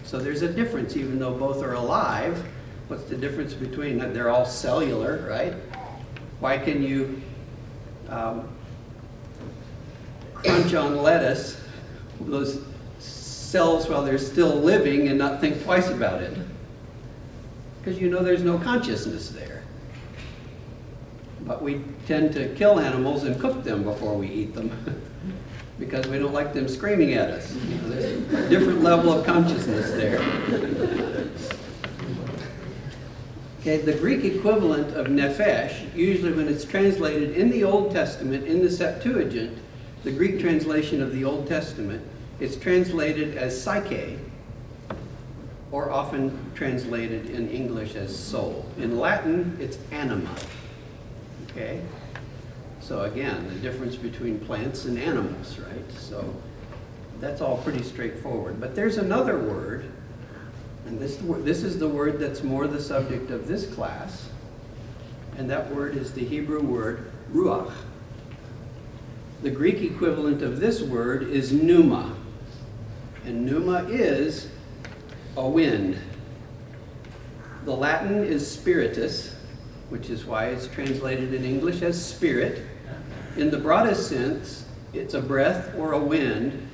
So 0.04 0.18
there's 0.18 0.42
a 0.42 0.52
difference, 0.52 0.96
even 0.96 1.18
though 1.18 1.34
both 1.34 1.62
are 1.62 1.74
alive. 1.74 2.42
What's 2.88 3.04
the 3.04 3.16
difference 3.16 3.52
between 3.52 3.98
that? 3.98 4.14
They're 4.14 4.30
all 4.30 4.46
cellular, 4.46 5.26
right? 5.28 5.54
Why 6.40 6.56
can 6.56 6.82
you 6.82 7.20
um, 8.08 8.48
crunch 10.34 10.74
on 10.74 10.96
lettuce 10.96 11.61
those 12.26 12.60
cells 12.98 13.88
while 13.88 14.02
they're 14.04 14.18
still 14.18 14.54
living 14.56 15.08
and 15.08 15.18
not 15.18 15.40
think 15.40 15.62
twice 15.62 15.88
about 15.88 16.22
it. 16.22 16.36
Because 17.78 18.00
you 18.00 18.08
know 18.08 18.22
there's 18.22 18.42
no 18.42 18.58
consciousness 18.58 19.28
there. 19.30 19.62
But 21.42 21.62
we 21.62 21.82
tend 22.06 22.32
to 22.34 22.54
kill 22.54 22.78
animals 22.78 23.24
and 23.24 23.38
cook 23.40 23.64
them 23.64 23.82
before 23.82 24.16
we 24.16 24.28
eat 24.28 24.54
them 24.54 24.70
because 25.78 26.06
we 26.06 26.18
don't 26.18 26.32
like 26.32 26.54
them 26.54 26.68
screaming 26.68 27.14
at 27.14 27.30
us. 27.30 27.54
You 27.54 27.74
know, 27.74 27.88
there's 27.88 28.32
a 28.32 28.48
different 28.48 28.82
level 28.82 29.12
of 29.12 29.26
consciousness 29.26 29.90
there. 29.90 30.20
Okay, 33.60 33.78
the 33.78 33.94
Greek 33.94 34.24
equivalent 34.24 34.96
of 34.96 35.06
nephesh, 35.06 35.94
usually 35.94 36.32
when 36.32 36.48
it's 36.48 36.64
translated 36.64 37.36
in 37.36 37.50
the 37.50 37.62
Old 37.62 37.92
Testament, 37.92 38.44
in 38.44 38.60
the 38.60 38.70
Septuagint, 38.70 39.56
the 40.02 40.10
Greek 40.10 40.40
translation 40.40 41.00
of 41.00 41.12
the 41.12 41.24
Old 41.24 41.46
Testament, 41.46 42.02
it's 42.40 42.56
translated 42.56 43.36
as 43.36 43.60
psyche, 43.60 44.18
or 45.70 45.90
often 45.90 46.38
translated 46.54 47.30
in 47.30 47.48
English 47.50 47.94
as 47.94 48.16
soul. 48.16 48.66
In 48.78 48.98
Latin, 48.98 49.56
it's 49.58 49.78
anima. 49.90 50.34
Okay? 51.48 51.80
So 52.80 53.02
again, 53.02 53.48
the 53.48 53.60
difference 53.60 53.96
between 53.96 54.38
plants 54.40 54.84
and 54.84 54.98
animals, 54.98 55.58
right? 55.58 55.92
So 55.98 56.34
that's 57.20 57.40
all 57.40 57.58
pretty 57.58 57.82
straightforward. 57.82 58.60
But 58.60 58.74
there's 58.74 58.98
another 58.98 59.38
word, 59.38 59.84
and 60.86 60.98
this, 60.98 61.18
this 61.44 61.62
is 61.62 61.78
the 61.78 61.88
word 61.88 62.18
that's 62.18 62.42
more 62.42 62.66
the 62.66 62.82
subject 62.82 63.30
of 63.30 63.48
this 63.48 63.72
class, 63.72 64.28
and 65.38 65.48
that 65.48 65.74
word 65.74 65.96
is 65.96 66.12
the 66.12 66.24
Hebrew 66.24 66.60
word 66.60 67.10
ruach. 67.32 67.72
The 69.42 69.50
Greek 69.50 69.80
equivalent 69.80 70.42
of 70.42 70.60
this 70.60 70.82
word 70.82 71.22
is 71.22 71.52
pneuma. 71.52 72.14
And 73.24 73.46
pneuma 73.46 73.86
is 73.88 74.48
a 75.36 75.48
wind. 75.48 75.98
The 77.64 77.74
Latin 77.74 78.24
is 78.24 78.48
spiritus, 78.48 79.34
which 79.88 80.10
is 80.10 80.24
why 80.24 80.46
it's 80.46 80.66
translated 80.66 81.32
in 81.32 81.44
English 81.44 81.82
as 81.82 82.02
spirit. 82.02 82.66
In 83.36 83.50
the 83.50 83.58
broadest 83.58 84.08
sense, 84.08 84.66
it's 84.92 85.14
a 85.14 85.22
breath 85.22 85.74
or 85.76 85.92
a 85.92 85.98
wind. 85.98 86.68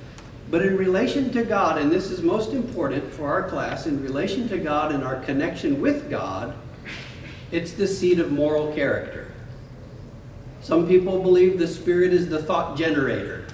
But 0.50 0.62
in 0.62 0.78
relation 0.78 1.30
to 1.32 1.44
God, 1.44 1.76
and 1.78 1.92
this 1.92 2.10
is 2.10 2.22
most 2.22 2.52
important 2.54 3.12
for 3.12 3.28
our 3.28 3.48
class, 3.48 3.86
in 3.86 4.02
relation 4.02 4.48
to 4.48 4.58
God 4.58 4.92
and 4.92 5.04
our 5.04 5.20
connection 5.20 5.80
with 5.80 6.08
God, 6.08 6.54
it's 7.52 7.72
the 7.72 7.86
seat 7.86 8.18
of 8.18 8.32
moral 8.32 8.72
character. 8.72 9.30
Some 10.62 10.88
people 10.88 11.22
believe 11.22 11.58
the 11.58 11.68
spirit 11.68 12.12
is 12.12 12.28
the 12.28 12.42
thought 12.42 12.78
generator. 12.78 13.46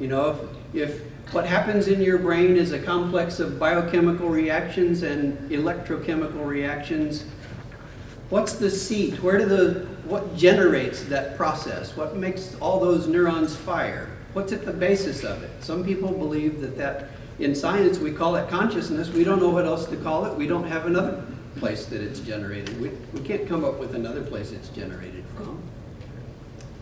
You 0.00 0.08
know, 0.08 0.30
if, 0.72 0.90
if 0.90 1.02
what 1.34 1.46
happens 1.46 1.88
in 1.88 2.00
your 2.00 2.18
brain 2.18 2.56
is 2.56 2.70
a 2.70 2.78
complex 2.78 3.40
of 3.40 3.58
biochemical 3.58 4.28
reactions 4.28 5.02
and 5.02 5.36
electrochemical 5.50 6.46
reactions, 6.46 7.24
what's 8.30 8.52
the 8.54 8.70
seat? 8.70 9.20
Where 9.22 9.38
do 9.38 9.44
the 9.44 9.86
what 10.04 10.36
generates 10.36 11.02
that 11.04 11.36
process? 11.36 11.96
What 11.96 12.16
makes 12.16 12.54
all 12.60 12.78
those 12.78 13.08
neurons 13.08 13.56
fire? 13.56 14.10
What's 14.32 14.52
at 14.52 14.64
the 14.64 14.72
basis 14.72 15.24
of 15.24 15.42
it? 15.42 15.50
Some 15.60 15.84
people 15.84 16.12
believe 16.12 16.60
that 16.60 16.76
that 16.78 17.08
in 17.40 17.54
science 17.54 17.98
we 17.98 18.12
call 18.12 18.36
it 18.36 18.48
consciousness. 18.48 19.08
We 19.08 19.24
don't 19.24 19.40
know 19.40 19.50
what 19.50 19.64
else 19.64 19.86
to 19.86 19.96
call 19.96 20.26
it. 20.26 20.36
We 20.36 20.46
don't 20.46 20.68
have 20.68 20.86
another 20.86 21.24
place 21.56 21.86
that 21.86 22.00
it's 22.00 22.20
generated. 22.20 22.80
We, 22.80 22.90
we 23.12 23.26
can't 23.26 23.48
come 23.48 23.64
up 23.64 23.78
with 23.80 23.94
another 23.94 24.22
place 24.22 24.52
it's 24.52 24.68
generated 24.68 25.24
from 25.34 25.60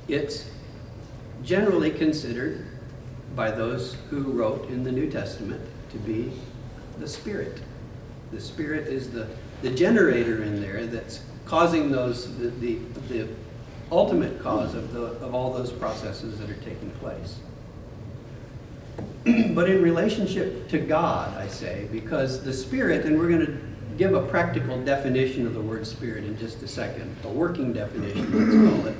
it's 0.08 0.50
generally 1.42 1.90
considered 1.90 2.66
by 3.34 3.50
those 3.50 3.96
who 4.10 4.22
wrote 4.22 4.68
in 4.68 4.84
the 4.84 4.92
New 4.92 5.10
Testament 5.10 5.60
to 5.90 5.98
be 5.98 6.32
the 6.98 7.08
Spirit. 7.08 7.60
The 8.32 8.40
Spirit 8.40 8.88
is 8.88 9.10
the, 9.10 9.28
the 9.62 9.70
generator 9.70 10.42
in 10.42 10.60
there 10.60 10.86
that's 10.86 11.20
causing 11.44 11.90
those, 11.90 12.36
the, 12.38 12.48
the, 12.48 12.74
the 13.08 13.28
ultimate 13.90 14.40
cause 14.42 14.74
of, 14.74 14.92
the, 14.92 15.02
of 15.02 15.34
all 15.34 15.52
those 15.52 15.72
processes 15.72 16.38
that 16.38 16.50
are 16.50 16.54
taking 16.56 16.90
place. 16.92 17.38
but 19.54 19.68
in 19.68 19.82
relationship 19.82 20.68
to 20.68 20.78
God, 20.78 21.36
I 21.36 21.46
say, 21.48 21.88
because 21.92 22.42
the 22.42 22.52
Spirit, 22.52 23.04
and 23.04 23.18
we're 23.18 23.28
going 23.28 23.46
to 23.46 23.58
give 23.98 24.14
a 24.14 24.22
practical 24.26 24.82
definition 24.82 25.46
of 25.46 25.54
the 25.54 25.60
word 25.60 25.86
Spirit 25.86 26.24
in 26.24 26.38
just 26.38 26.62
a 26.62 26.68
second, 26.68 27.14
a 27.24 27.28
working 27.28 27.72
definition, 27.72 28.32
let's 28.32 28.76
call 28.76 28.86
it. 28.86 28.96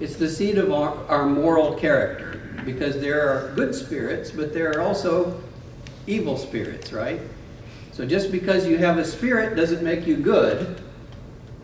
It's 0.00 0.16
the 0.16 0.28
seat 0.28 0.58
of 0.58 0.72
our, 0.72 0.94
our 1.06 1.26
moral 1.26 1.74
character 1.74 2.47
because 2.68 3.00
there 3.00 3.26
are 3.26 3.50
good 3.54 3.74
spirits, 3.74 4.30
but 4.30 4.52
there 4.52 4.70
are 4.72 4.82
also 4.82 5.40
evil 6.06 6.36
spirits, 6.36 6.92
right? 6.92 7.18
So 7.92 8.04
just 8.04 8.30
because 8.30 8.66
you 8.66 8.76
have 8.76 8.98
a 8.98 9.04
spirit 9.06 9.56
doesn't 9.56 9.82
make 9.82 10.06
you 10.06 10.18
good, 10.18 10.78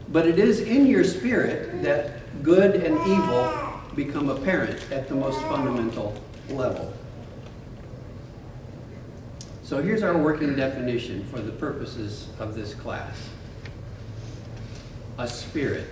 but 0.09 0.27
it 0.27 0.39
is 0.39 0.61
in 0.61 0.87
your 0.87 1.05
spirit 1.05 1.83
that 1.83 2.43
good 2.43 2.77
and 2.77 2.99
evil 3.07 3.81
become 3.95 4.31
apparent 4.31 4.81
at 4.91 5.07
the 5.07 5.15
most 5.15 5.39
fundamental 5.43 6.19
level. 6.49 6.91
So 9.63 9.83
here's 9.83 10.03
our 10.03 10.17
working 10.17 10.57
definition 10.57 11.27
for 11.27 11.41
the 11.41 11.53
purposes 11.53 12.29
of 12.39 12.55
this 12.55 12.73
class. 12.75 13.29
A 15.19 15.29
spirit 15.29 15.91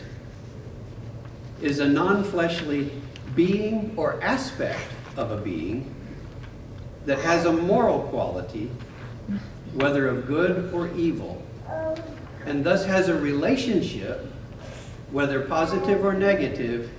is 1.61 1.81
a 1.81 1.87
non 1.87 2.25
fleshly 2.25 2.91
being 3.35 3.93
or 3.99 4.23
aspect 4.23 4.81
of 5.17 5.31
a 5.31 5.37
being 5.37 5.95
that 7.07 7.19
has 7.19 7.45
a 7.45 7.53
moral 7.53 8.01
quality, 8.05 8.71
whether 9.75 10.09
of 10.09 10.27
good 10.27 10.73
or 10.73 10.89
evil, 10.95 11.43
and 12.47 12.65
thus 12.65 12.85
has 12.85 13.09
a 13.09 13.19
relationship, 13.19 14.27
whether 15.11 15.43
positive 15.43 16.05
or 16.05 16.13
negative, 16.13 16.91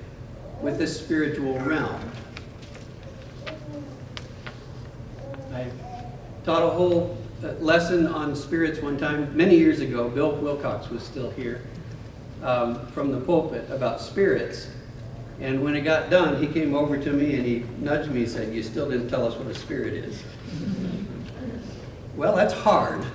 with 0.61 0.77
the 0.77 0.87
spiritual 0.87 1.59
realm. 1.59 1.99
I 5.53 5.67
taught 6.45 6.63
a 6.63 6.69
whole 6.69 7.17
uh, 7.43 7.51
lesson 7.59 8.07
on 8.07 8.35
spirits 8.35 8.81
one 8.81 8.97
time, 8.97 9.35
many 9.35 9.57
years 9.57 9.81
ago. 9.81 10.09
Bill 10.09 10.31
Wilcox 10.35 10.89
was 10.89 11.03
still 11.03 11.31
here 11.31 11.61
um, 12.41 12.85
from 12.87 13.11
the 13.11 13.19
pulpit 13.19 13.69
about 13.69 13.99
spirits. 13.99 14.67
And 15.39 15.63
when 15.63 15.75
it 15.75 15.81
got 15.81 16.09
done, 16.09 16.41
he 16.41 16.47
came 16.47 16.75
over 16.75 16.97
to 16.97 17.11
me 17.11 17.35
and 17.35 17.45
he 17.45 17.65
nudged 17.79 18.11
me 18.11 18.21
and 18.21 18.31
said, 18.31 18.53
You 18.53 18.63
still 18.63 18.89
didn't 18.89 19.09
tell 19.09 19.25
us 19.25 19.35
what 19.35 19.47
a 19.47 19.55
spirit 19.55 19.93
is. 19.93 20.23
well, 22.15 22.35
that's 22.35 22.53
hard. 22.53 23.05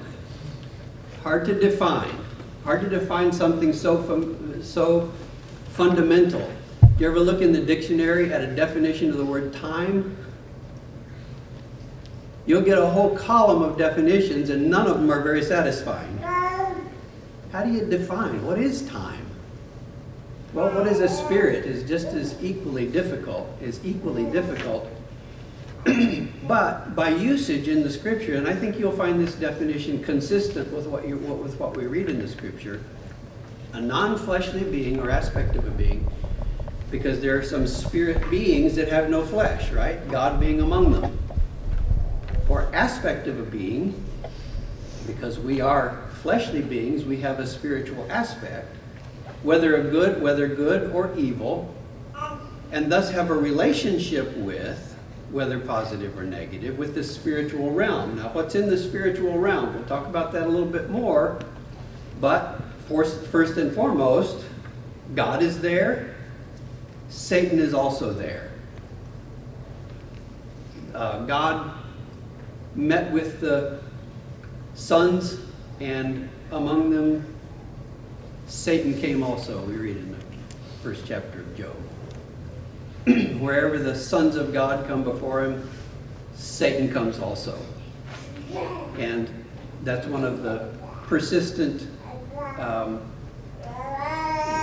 Hard 1.22 1.46
to 1.46 1.58
define. 1.58 2.10
Hard 2.64 2.80
to 2.82 2.88
define 2.88 3.32
something 3.32 3.72
so, 3.72 4.60
so 4.62 5.12
fundamental. 5.70 6.50
You 6.98 7.08
ever 7.08 7.20
look 7.20 7.40
in 7.40 7.52
the 7.52 7.60
dictionary 7.60 8.32
at 8.32 8.42
a 8.42 8.54
definition 8.54 9.10
of 9.10 9.16
the 9.16 9.24
word 9.24 9.52
time? 9.54 10.16
You'll 12.44 12.62
get 12.62 12.78
a 12.78 12.86
whole 12.86 13.16
column 13.16 13.62
of 13.62 13.78
definitions, 13.78 14.50
and 14.50 14.68
none 14.68 14.86
of 14.86 14.96
them 14.96 15.10
are 15.10 15.22
very 15.22 15.42
satisfying. 15.42 16.18
How 16.18 17.62
do 17.62 17.70
you 17.70 17.84
define 17.84 18.44
what 18.44 18.58
is 18.58 18.82
time? 18.88 19.27
Well, 20.58 20.74
what 20.74 20.88
is 20.88 20.98
a 20.98 21.08
spirit 21.08 21.66
is 21.66 21.88
just 21.88 22.08
as 22.08 22.34
equally 22.42 22.88
difficult, 22.88 23.48
is 23.62 23.78
equally 23.84 24.24
difficult. 24.24 24.88
but 26.48 26.96
by 26.96 27.10
usage 27.10 27.68
in 27.68 27.84
the 27.84 27.90
scripture, 27.90 28.34
and 28.34 28.48
I 28.48 28.56
think 28.56 28.76
you'll 28.76 28.90
find 28.90 29.20
this 29.20 29.36
definition 29.36 30.02
consistent 30.02 30.72
with 30.72 30.88
what, 30.88 31.06
you, 31.06 31.16
with 31.16 31.60
what 31.60 31.76
we 31.76 31.86
read 31.86 32.10
in 32.10 32.18
the 32.18 32.26
scripture, 32.26 32.82
a 33.72 33.80
non-fleshly 33.80 34.64
being 34.64 34.98
or 34.98 35.10
aspect 35.10 35.54
of 35.54 35.64
a 35.64 35.70
being, 35.70 36.10
because 36.90 37.20
there 37.20 37.38
are 37.38 37.44
some 37.44 37.64
spirit 37.68 38.28
beings 38.28 38.74
that 38.74 38.88
have 38.88 39.08
no 39.08 39.24
flesh, 39.24 39.70
right? 39.70 40.10
God 40.10 40.40
being 40.40 40.60
among 40.60 40.90
them. 40.90 41.16
Or 42.48 42.68
aspect 42.74 43.28
of 43.28 43.38
a 43.38 43.44
being, 43.44 43.94
because 45.06 45.38
we 45.38 45.60
are 45.60 46.08
fleshly 46.14 46.62
beings, 46.62 47.04
we 47.04 47.18
have 47.20 47.38
a 47.38 47.46
spiritual 47.46 48.10
aspect, 48.10 48.74
whether 49.42 49.76
a 49.76 49.90
good, 49.90 50.20
whether 50.20 50.48
good 50.48 50.92
or 50.92 51.14
evil, 51.16 51.74
and 52.70 52.90
thus 52.90 53.10
have 53.10 53.30
a 53.30 53.34
relationship 53.34 54.36
with, 54.36 54.96
whether 55.30 55.58
positive 55.58 56.18
or 56.18 56.24
negative, 56.24 56.78
with 56.78 56.94
the 56.94 57.04
spiritual 57.04 57.70
realm. 57.70 58.16
Now, 58.16 58.28
what's 58.32 58.54
in 58.54 58.68
the 58.68 58.76
spiritual 58.76 59.38
realm? 59.38 59.74
We'll 59.74 59.84
talk 59.84 60.06
about 60.06 60.32
that 60.32 60.44
a 60.44 60.48
little 60.48 60.66
bit 60.66 60.90
more, 60.90 61.40
but 62.20 62.60
first 62.88 63.56
and 63.56 63.74
foremost, 63.74 64.44
God 65.14 65.42
is 65.42 65.60
there, 65.60 66.14
Satan 67.08 67.58
is 67.58 67.72
also 67.72 68.12
there. 68.12 68.50
Uh, 70.94 71.24
God 71.26 71.70
met 72.74 73.10
with 73.12 73.40
the 73.40 73.80
sons 74.74 75.40
and 75.80 76.28
among 76.50 76.90
them 76.90 77.37
Satan 78.48 78.98
came 78.98 79.22
also, 79.22 79.60
we 79.64 79.76
read 79.76 79.98
in 79.98 80.10
the 80.10 80.18
first 80.82 81.04
chapter 81.06 81.40
of 81.40 81.54
Job. 81.54 81.76
Wherever 83.40 83.78
the 83.78 83.94
sons 83.94 84.36
of 84.36 84.54
God 84.54 84.88
come 84.88 85.04
before 85.04 85.44
him, 85.44 85.68
Satan 86.34 86.90
comes 86.90 87.18
also. 87.18 87.58
And 88.96 89.28
that's 89.84 90.06
one 90.06 90.24
of 90.24 90.42
the 90.42 90.72
persistent, 91.06 91.88
um, 92.58 93.00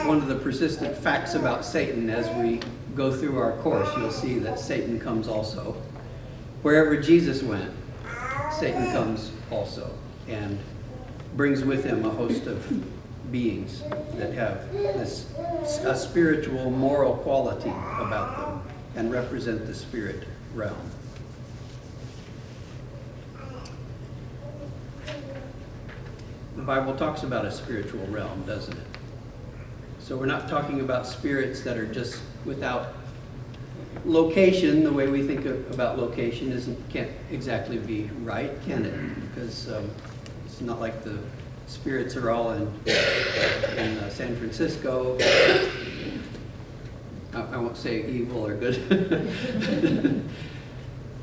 one 0.07 0.17
of 0.17 0.27
the 0.27 0.39
persistent 0.39 0.97
facts 0.97 1.35
about 1.35 1.63
Satan 1.63 2.09
as 2.09 2.27
we 2.37 2.61
go 2.95 3.15
through 3.15 3.37
our 3.37 3.55
course. 3.57 3.87
You'll 3.97 4.09
see 4.09 4.39
that 4.39 4.59
Satan 4.59 4.99
comes 4.99 5.27
also. 5.27 5.79
Wherever 6.63 6.99
Jesus 6.99 7.43
went, 7.43 7.71
Satan 8.51 8.91
comes 8.91 9.31
also. 9.51 9.91
And 10.27 10.57
brings 11.35 11.63
with 11.63 11.83
him 11.83 12.03
a 12.05 12.09
host 12.09 12.47
of 12.47 12.65
beings 13.31 13.83
that 14.15 14.33
have 14.33 14.71
this 14.71 15.31
a 15.83 15.95
spiritual 15.95 16.69
moral 16.71 17.15
quality 17.17 17.69
about 17.69 18.37
them 18.37 18.61
and 18.95 19.11
represent 19.11 19.65
the 19.65 19.73
spirit 19.73 20.23
realm. 20.53 20.75
The 26.55 26.61
Bible 26.61 26.95
talks 26.95 27.23
about 27.23 27.45
a 27.45 27.51
spiritual 27.51 28.05
realm, 28.07 28.43
doesn't 28.45 28.77
it? 28.77 28.87
So 29.99 30.15
we're 30.15 30.25
not 30.25 30.47
talking 30.47 30.81
about 30.81 31.05
spirits 31.05 31.61
that 31.61 31.77
are 31.77 31.85
just 31.85 32.21
without 32.45 32.93
location. 34.05 34.83
The 34.83 34.93
way 34.93 35.07
we 35.07 35.25
think 35.25 35.45
of, 35.45 35.69
about 35.73 35.97
location 35.97 36.51
isn't 36.51 36.89
can't 36.89 37.11
exactly 37.31 37.77
be 37.77 38.09
right, 38.23 38.51
can 38.65 38.85
it? 38.85 39.33
Because 39.33 39.71
um, 39.71 39.89
it's 40.45 40.61
not 40.61 40.79
like 40.79 41.03
the 41.03 41.19
spirits 41.67 42.15
are 42.15 42.31
all 42.31 42.51
in, 42.51 42.67
in 42.85 43.97
uh, 43.99 44.09
San 44.09 44.35
Francisco. 44.35 45.17
I, 47.33 47.57
won't 47.57 47.75
say 47.75 48.05
evil 48.07 48.45
or 48.45 48.55
good. 48.55 48.77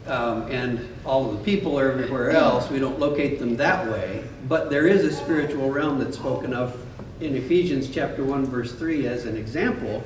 um, 0.07 0.50
and 0.50 0.87
all 1.07 1.31
of 1.31 1.38
the 1.38 1.44
people 1.44 1.78
are 1.78 1.90
everywhere 1.90 2.31
else. 2.31 2.68
We 2.70 2.78
don't 2.78 2.98
locate 2.98 3.38
them 3.38 3.57
that 3.57 3.90
way. 3.90 4.24
But 4.48 4.68
there 4.68 4.87
is 4.87 5.05
a 5.05 5.12
spiritual 5.12 5.70
realm 5.70 5.98
that's 5.98 6.16
spoken 6.16 6.52
of 6.52 6.78
in 7.20 7.37
Ephesians 7.37 7.88
chapter 7.88 8.24
1, 8.24 8.46
verse 8.46 8.72
3 8.72 9.07
as 9.07 9.24
an 9.24 9.37
example. 9.37 10.02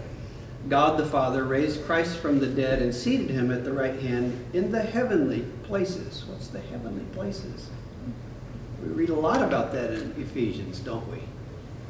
God 0.68 0.98
the 0.98 1.06
Father 1.06 1.44
raised 1.44 1.84
Christ 1.84 2.18
from 2.18 2.40
the 2.40 2.46
dead 2.46 2.82
and 2.82 2.94
seated 2.94 3.30
him 3.30 3.50
at 3.50 3.64
the 3.64 3.72
right 3.72 3.98
hand 4.00 4.44
in 4.52 4.72
the 4.72 4.82
heavenly 4.82 5.42
places. 5.64 6.24
What's 6.26 6.48
the 6.48 6.60
heavenly 6.60 7.04
places? 7.12 7.70
We 8.86 8.92
read 8.92 9.10
a 9.10 9.14
lot 9.14 9.42
about 9.42 9.72
that 9.72 9.92
in 9.92 10.14
Ephesians, 10.16 10.78
don't 10.78 11.06
we? 11.10 11.18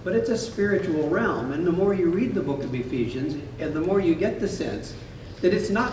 But 0.02 0.16
it's 0.16 0.30
a 0.30 0.38
spiritual 0.38 1.08
realm, 1.10 1.52
and 1.52 1.66
the 1.66 1.72
more 1.72 1.92
you 1.92 2.10
read 2.10 2.32
the 2.32 2.40
book 2.40 2.62
of 2.62 2.74
Ephesians, 2.74 3.34
and 3.58 3.74
the 3.74 3.80
more 3.80 4.00
you 4.00 4.14
get 4.14 4.40
the 4.40 4.48
sense 4.48 4.94
that 5.42 5.52
it's 5.52 5.68
not 5.68 5.92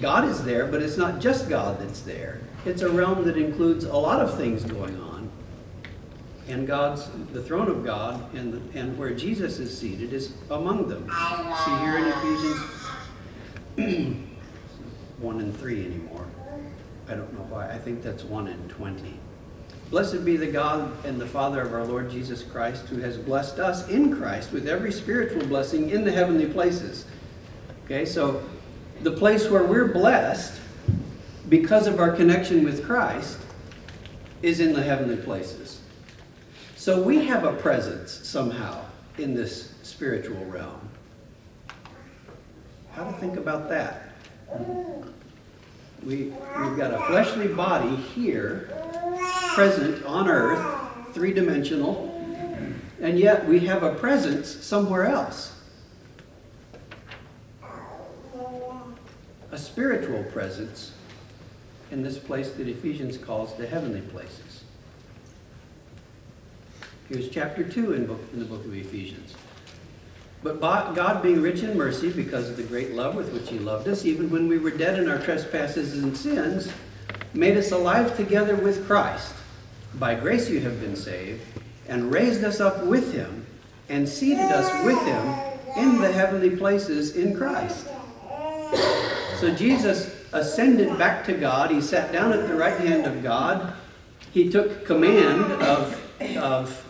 God 0.00 0.24
is 0.24 0.42
there, 0.44 0.66
but 0.66 0.82
it's 0.82 0.96
not 0.96 1.20
just 1.20 1.48
God 1.48 1.78
that's 1.80 2.00
there. 2.00 2.40
It's 2.64 2.80
a 2.82 2.88
realm 2.88 3.24
that 3.24 3.36
includes 3.36 3.84
a 3.84 3.96
lot 3.96 4.20
of 4.20 4.36
things 4.36 4.64
going 4.64 4.98
on. 5.00 5.30
And 6.48 6.66
God's 6.66 7.08
the 7.32 7.42
throne 7.42 7.68
of 7.68 7.84
God 7.84 8.34
and 8.34 8.54
the, 8.54 8.78
and 8.78 8.96
where 8.96 9.14
Jesus 9.14 9.58
is 9.58 9.76
seated 9.76 10.12
is 10.12 10.32
among 10.50 10.88
them. 10.88 11.08
See 11.64 11.76
here 11.78 11.98
in 11.98 12.06
Ephesians 12.06 12.60
1 15.18 15.40
and 15.40 15.56
3 15.58 15.86
anymore. 15.86 16.26
I 17.08 17.14
don't 17.14 17.32
know 17.34 17.46
why. 17.48 17.70
I 17.70 17.78
think 17.78 18.02
that's 18.02 18.24
1 18.24 18.46
and 18.46 18.70
20. 18.70 19.19
Blessed 19.90 20.24
be 20.24 20.36
the 20.36 20.46
God 20.46 21.04
and 21.04 21.20
the 21.20 21.26
Father 21.26 21.60
of 21.60 21.74
our 21.74 21.84
Lord 21.84 22.10
Jesus 22.10 22.44
Christ, 22.44 22.86
who 22.86 23.00
has 23.00 23.16
blessed 23.16 23.58
us 23.58 23.88
in 23.88 24.16
Christ 24.16 24.52
with 24.52 24.68
every 24.68 24.92
spiritual 24.92 25.44
blessing 25.46 25.90
in 25.90 26.04
the 26.04 26.12
heavenly 26.12 26.46
places. 26.46 27.06
Okay, 27.84 28.04
so 28.04 28.40
the 29.02 29.10
place 29.10 29.50
where 29.50 29.64
we're 29.64 29.92
blessed 29.92 30.60
because 31.48 31.88
of 31.88 31.98
our 31.98 32.12
connection 32.12 32.64
with 32.64 32.84
Christ 32.86 33.38
is 34.42 34.60
in 34.60 34.72
the 34.72 34.82
heavenly 34.82 35.16
places. 35.16 35.80
So 36.76 37.02
we 37.02 37.24
have 37.26 37.44
a 37.44 37.52
presence 37.54 38.12
somehow 38.12 38.84
in 39.18 39.34
this 39.34 39.74
spiritual 39.82 40.44
realm. 40.44 40.88
How 42.92 43.04
to 43.10 43.12
think 43.18 43.36
about 43.36 43.68
that? 43.70 44.12
We, 46.04 46.16
we've 46.16 46.76
got 46.76 46.94
a 46.94 46.98
fleshly 47.06 47.48
body 47.48 47.94
here 47.94 48.70
present 49.54 50.04
on 50.04 50.28
earth, 50.28 51.14
three 51.14 51.34
dimensional, 51.34 52.08
and 53.00 53.18
yet 53.18 53.46
we 53.46 53.60
have 53.60 53.82
a 53.82 53.94
presence 53.94 54.48
somewhere 54.48 55.06
else. 55.06 55.56
A 59.52 59.58
spiritual 59.58 60.22
presence 60.24 60.92
in 61.90 62.02
this 62.02 62.18
place 62.18 62.50
that 62.52 62.68
Ephesians 62.68 63.18
calls 63.18 63.54
the 63.56 63.66
heavenly 63.66 64.00
places. 64.00 64.64
Here's 67.08 67.28
chapter 67.28 67.64
2 67.64 67.94
in, 67.94 68.06
book, 68.06 68.20
in 68.32 68.38
the 68.38 68.44
book 68.44 68.64
of 68.64 68.74
Ephesians. 68.74 69.34
But 70.42 70.60
God, 70.60 71.22
being 71.22 71.42
rich 71.42 71.62
in 71.62 71.76
mercy, 71.76 72.10
because 72.10 72.48
of 72.48 72.56
the 72.56 72.62
great 72.62 72.92
love 72.92 73.14
with 73.14 73.32
which 73.32 73.50
He 73.50 73.58
loved 73.58 73.88
us, 73.88 74.06
even 74.06 74.30
when 74.30 74.48
we 74.48 74.58
were 74.58 74.70
dead 74.70 74.98
in 74.98 75.08
our 75.08 75.18
trespasses 75.18 76.02
and 76.02 76.16
sins, 76.16 76.72
made 77.34 77.56
us 77.56 77.72
alive 77.72 78.16
together 78.16 78.56
with 78.56 78.86
Christ. 78.86 79.34
By 79.94 80.14
grace 80.14 80.48
you 80.48 80.60
have 80.60 80.80
been 80.80 80.96
saved, 80.96 81.42
and 81.88 82.12
raised 82.12 82.44
us 82.44 82.60
up 82.60 82.84
with 82.86 83.12
him, 83.12 83.44
and 83.88 84.08
seated 84.08 84.50
us 84.50 84.84
with 84.84 85.00
him 85.04 85.26
in 85.76 86.00
the 86.00 86.10
heavenly 86.10 86.56
places 86.56 87.16
in 87.16 87.36
Christ. 87.36 87.88
So 89.38 89.52
Jesus 89.54 90.14
ascended 90.32 90.96
back 90.96 91.24
to 91.26 91.32
God. 91.32 91.70
He 91.70 91.80
sat 91.80 92.12
down 92.12 92.32
at 92.32 92.46
the 92.48 92.54
right 92.54 92.78
hand 92.78 93.06
of 93.06 93.22
God. 93.22 93.74
He 94.32 94.48
took 94.48 94.86
command 94.86 95.52
of, 95.62 96.00
of 96.36 96.86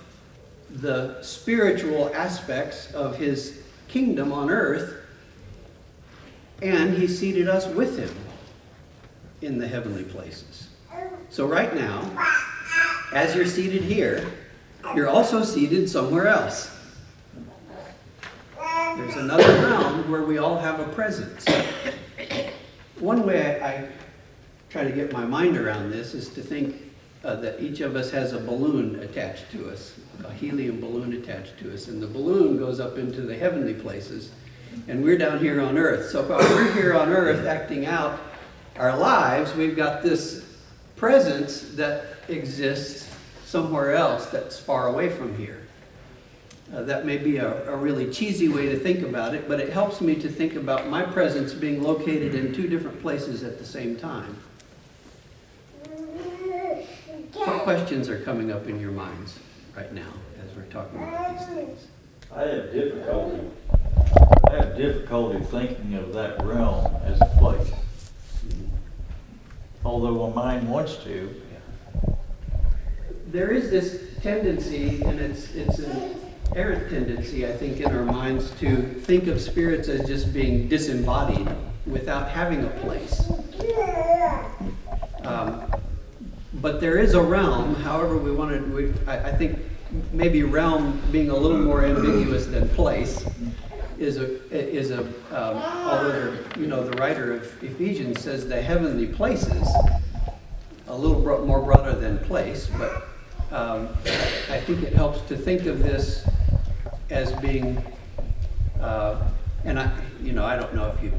the 0.72 1.20
spiritual 1.22 2.14
aspects 2.14 2.92
of 2.92 3.16
his 3.16 3.62
kingdom 3.88 4.32
on 4.32 4.50
earth, 4.50 4.94
and 6.62 6.96
he 6.96 7.06
seated 7.06 7.48
us 7.48 7.66
with 7.66 7.98
him 7.98 8.14
in 9.42 9.58
the 9.58 9.66
heavenly 9.66 10.04
places. 10.04 10.68
So, 11.30 11.46
right 11.46 11.74
now, 11.74 12.10
as 13.12 13.34
you're 13.34 13.46
seated 13.46 13.82
here, 13.82 14.30
you're 14.94 15.08
also 15.08 15.42
seated 15.42 15.88
somewhere 15.88 16.26
else. 16.26 16.70
There's 18.96 19.16
another 19.16 19.44
realm 19.66 20.10
where 20.10 20.24
we 20.24 20.38
all 20.38 20.58
have 20.58 20.80
a 20.80 20.84
presence. 20.92 21.46
One 22.98 23.24
way 23.24 23.60
I 23.62 23.88
try 24.68 24.84
to 24.84 24.90
get 24.90 25.12
my 25.12 25.24
mind 25.24 25.56
around 25.56 25.90
this 25.90 26.14
is 26.14 26.28
to 26.30 26.42
think 26.42 26.89
uh, 27.24 27.36
that 27.36 27.60
each 27.60 27.80
of 27.80 27.96
us 27.96 28.10
has 28.10 28.32
a 28.32 28.40
balloon 28.40 28.96
attached 29.00 29.50
to 29.52 29.70
us, 29.70 29.94
a 30.24 30.32
helium 30.32 30.80
balloon 30.80 31.12
attached 31.12 31.58
to 31.58 31.72
us, 31.72 31.88
and 31.88 32.02
the 32.02 32.06
balloon 32.06 32.58
goes 32.58 32.80
up 32.80 32.96
into 32.98 33.22
the 33.22 33.36
heavenly 33.36 33.74
places, 33.74 34.30
and 34.88 35.02
we're 35.02 35.18
down 35.18 35.38
here 35.38 35.60
on 35.60 35.76
earth. 35.76 36.10
So 36.10 36.22
while 36.22 36.38
we're 36.38 36.72
here 36.72 36.94
on 36.94 37.10
earth 37.10 37.46
acting 37.46 37.86
out 37.86 38.18
our 38.76 38.96
lives, 38.96 39.54
we've 39.54 39.76
got 39.76 40.02
this 40.02 40.46
presence 40.96 41.62
that 41.72 42.04
exists 42.28 43.14
somewhere 43.44 43.94
else 43.94 44.26
that's 44.26 44.58
far 44.58 44.88
away 44.88 45.08
from 45.08 45.36
here. 45.36 45.60
Uh, 46.72 46.82
that 46.82 47.04
may 47.04 47.18
be 47.18 47.38
a, 47.38 47.68
a, 47.68 47.76
really 47.76 48.08
cheesy 48.12 48.48
way 48.48 48.66
to 48.66 48.78
think 48.78 49.00
about 49.00 49.34
it, 49.34 49.48
but 49.48 49.58
it 49.58 49.72
helps 49.72 50.00
me 50.00 50.14
to 50.14 50.28
think 50.28 50.54
about 50.54 50.88
my 50.88 51.02
presence 51.02 51.52
being 51.52 51.82
located 51.82 52.32
in 52.36 52.52
two 52.52 52.68
different 52.68 53.00
places 53.02 53.42
at 53.42 53.58
the 53.58 53.64
same 53.64 53.96
time. 53.96 54.36
What 57.44 57.62
questions 57.62 58.10
are 58.10 58.20
coming 58.20 58.52
up 58.52 58.66
in 58.66 58.78
your 58.78 58.90
minds 58.90 59.38
right 59.74 59.90
now 59.94 60.12
as 60.44 60.54
we're 60.54 60.64
talking 60.64 61.02
about 61.02 61.38
these 61.38 61.48
things? 61.48 61.86
I 62.36 62.42
have 62.42 62.70
difficulty. 62.70 63.48
I 64.46 64.56
have 64.56 64.76
difficulty 64.76 65.42
thinking 65.46 65.94
of 65.94 66.12
that 66.12 66.44
realm 66.44 66.94
as 67.02 67.18
a 67.18 67.24
place. 67.38 67.72
Although 69.86 70.28
my 70.28 70.34
mind 70.34 70.68
wants 70.68 70.96
to. 71.04 71.34
There 73.28 73.50
is 73.52 73.70
this 73.70 74.20
tendency, 74.22 75.02
and 75.02 75.18
it's 75.18 75.54
it's 75.54 75.78
an 75.78 76.16
errant 76.54 76.90
tendency, 76.90 77.46
I 77.46 77.52
think, 77.52 77.80
in 77.80 77.86
our 77.86 78.04
minds 78.04 78.50
to 78.60 78.82
think 78.82 79.28
of 79.28 79.40
spirits 79.40 79.88
as 79.88 80.06
just 80.06 80.34
being 80.34 80.68
disembodied 80.68 81.48
without 81.86 82.28
having 82.28 82.64
a 82.64 82.70
place. 82.82 83.30
Um, 85.24 85.69
but 86.60 86.80
there 86.80 86.98
is 86.98 87.14
a 87.14 87.22
realm, 87.22 87.74
however 87.76 88.16
we 88.16 88.32
want 88.32 88.52
to, 88.52 88.74
we, 88.74 88.92
I, 89.06 89.30
I, 89.30 89.32
think 89.32 89.58
maybe 90.12 90.42
realm 90.42 91.00
being 91.10 91.30
a 91.30 91.36
little 91.36 91.58
more 91.58 91.84
ambiguous 91.84 92.46
than 92.46 92.68
place 92.70 93.24
is 93.98 94.18
a, 94.18 94.50
is 94.50 94.90
a 94.90 95.00
um, 95.00 95.56
although 95.56 96.36
you 96.58 96.66
know, 96.66 96.82
the 96.82 96.96
writer 96.98 97.34
of 97.34 97.62
Ephesians 97.62 98.20
says 98.20 98.48
the 98.48 98.60
heavenly 98.60 99.06
places, 99.06 99.68
a 100.88 100.94
little 100.94 101.20
bro- 101.20 101.44
more 101.44 101.62
broader 101.62 101.94
than 101.94 102.18
place, 102.18 102.68
but 102.78 103.08
um, 103.52 103.88
I 104.50 104.60
think 104.60 104.82
it 104.82 104.92
helps 104.92 105.20
to 105.28 105.36
think 105.36 105.66
of 105.66 105.82
this 105.82 106.26
as 107.10 107.32
being, 107.34 107.82
uh, 108.80 109.28
and 109.64 109.78
I, 109.78 109.92
you 110.22 110.32
know, 110.32 110.44
I 110.44 110.56
don't 110.56 110.74
know 110.74 110.86
if 110.86 111.02
you 111.02 111.12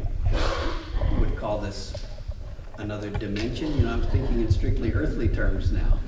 would 1.20 1.36
call 1.36 1.58
this 1.58 1.94
another 2.82 3.10
dimension. 3.12 3.78
You 3.78 3.84
know, 3.84 3.94
I'm 3.94 4.02
thinking 4.02 4.42
in 4.42 4.52
strictly 4.52 4.92
earthly 4.92 5.30
terms 5.30 5.72
now. 5.72 6.00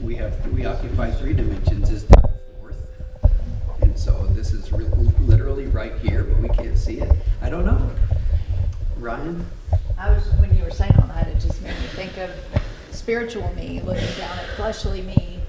We 0.00 0.14
have 0.16 0.46
we 0.52 0.64
occupy 0.64 1.10
three 1.10 1.32
dimensions. 1.32 1.90
Is 1.90 2.04
there 2.04 2.22
a 2.24 2.58
fourth? 2.60 2.90
And 3.80 3.98
so 3.98 4.26
this 4.28 4.52
is 4.52 4.70
re- 4.72 4.84
literally 5.20 5.66
right 5.66 5.98
here, 5.98 6.24
but 6.24 6.38
we 6.40 6.48
can't 6.50 6.76
see 6.76 7.00
it. 7.00 7.10
I 7.40 7.48
don't 7.48 7.64
know. 7.64 7.90
Ryan. 8.98 9.44
I 9.98 10.10
was 10.10 10.24
when 10.34 10.56
you 10.56 10.62
were 10.62 10.70
saying 10.70 10.92
all 11.00 11.08
that, 11.08 11.26
it 11.28 11.40
just 11.40 11.60
made 11.62 11.74
me 11.78 11.86
think 11.94 12.18
of 12.18 12.30
spiritual 12.90 13.52
me 13.54 13.80
looking 13.80 14.14
down 14.18 14.38
at 14.38 14.46
fleshly 14.56 15.02
me 15.02 15.40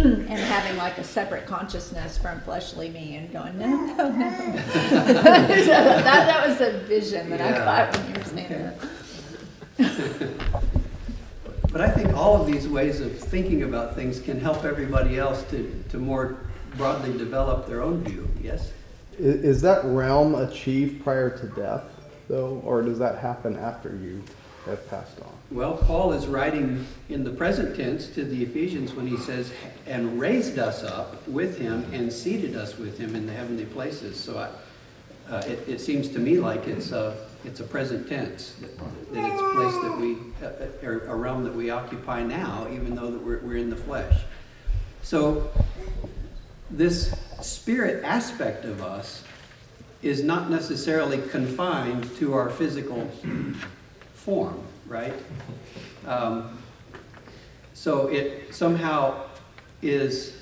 and 0.00 0.28
having 0.28 0.76
like 0.76 0.98
a 0.98 1.04
separate 1.04 1.46
consciousness 1.46 2.18
from 2.18 2.40
fleshly 2.42 2.90
me 2.90 3.16
and 3.16 3.32
going, 3.32 3.58
no, 3.58 3.66
no, 3.66 4.08
no. 4.10 4.10
that, 4.90 6.04
that 6.04 6.46
was 6.46 6.60
a 6.60 6.78
vision 6.80 7.30
that 7.30 7.40
yeah. 7.40 7.62
I 7.62 7.86
got 7.86 7.96
when 7.96 8.08
you 8.08 8.18
were 8.18 8.24
saying 8.24 8.48
that. 8.48 8.76
but 11.72 11.80
I 11.80 11.90
think 11.90 12.12
all 12.14 12.40
of 12.40 12.46
these 12.46 12.68
ways 12.68 13.00
of 13.00 13.18
thinking 13.18 13.62
about 13.62 13.94
things 13.94 14.20
can 14.20 14.38
help 14.38 14.64
everybody 14.64 15.18
else 15.18 15.42
to, 15.50 15.84
to 15.90 15.98
more 15.98 16.38
broadly 16.76 17.16
develop 17.16 17.66
their 17.66 17.82
own 17.82 18.04
view. 18.04 18.28
Yes? 18.42 18.72
Is, 19.18 19.36
is 19.42 19.62
that 19.62 19.84
realm 19.84 20.34
achieved 20.34 21.02
prior 21.02 21.30
to 21.38 21.46
death, 21.48 21.84
though, 22.28 22.60
or 22.64 22.82
does 22.82 22.98
that 22.98 23.18
happen 23.18 23.56
after 23.56 23.96
you 23.96 24.22
have 24.66 24.88
passed 24.90 25.18
on? 25.20 25.32
Well, 25.50 25.76
Paul 25.76 26.12
is 26.12 26.26
writing 26.26 26.86
in 27.08 27.24
the 27.24 27.30
present 27.30 27.74
tense 27.74 28.08
to 28.08 28.24
the 28.24 28.42
Ephesians 28.42 28.92
when 28.92 29.06
he 29.06 29.16
says, 29.16 29.52
and 29.86 30.20
raised 30.20 30.58
us 30.58 30.84
up 30.84 31.26
with 31.26 31.58
him 31.58 31.86
and 31.92 32.12
seated 32.12 32.54
us 32.54 32.76
with 32.76 32.98
him 32.98 33.16
in 33.16 33.26
the 33.26 33.32
heavenly 33.32 33.64
places. 33.64 34.18
So 34.18 34.38
I, 34.38 35.32
uh, 35.32 35.42
it, 35.46 35.68
it, 35.68 35.80
seems 35.80 36.08
to 36.08 36.18
me 36.18 36.38
like 36.38 36.66
it's 36.66 36.92
a, 36.92 37.16
it's 37.44 37.60
a 37.60 37.64
present 37.64 38.08
tense, 38.08 38.54
that, 38.60 38.78
that 38.78 39.32
it's 39.32 39.40
a 39.40 39.50
place 39.50 39.74
that 39.82 39.98
we, 39.98 40.86
uh, 40.86 41.10
a 41.10 41.16
realm 41.16 41.44
that 41.44 41.54
we 41.54 41.70
occupy 41.70 42.22
now, 42.22 42.68
even 42.70 42.94
though 42.94 43.10
that 43.10 43.22
we're, 43.22 43.38
we're 43.40 43.56
in 43.56 43.70
the 43.70 43.76
flesh. 43.76 44.22
So, 45.02 45.50
this 46.70 47.12
spirit 47.40 48.04
aspect 48.04 48.64
of 48.64 48.82
us 48.82 49.24
is 50.02 50.22
not 50.22 50.50
necessarily 50.50 51.18
confined 51.28 52.14
to 52.16 52.34
our 52.34 52.50
physical 52.50 53.10
form, 54.14 54.62
right? 54.86 55.14
Um, 56.06 56.58
so, 57.72 58.08
it 58.08 58.54
somehow 58.54 59.28
is 59.82 60.36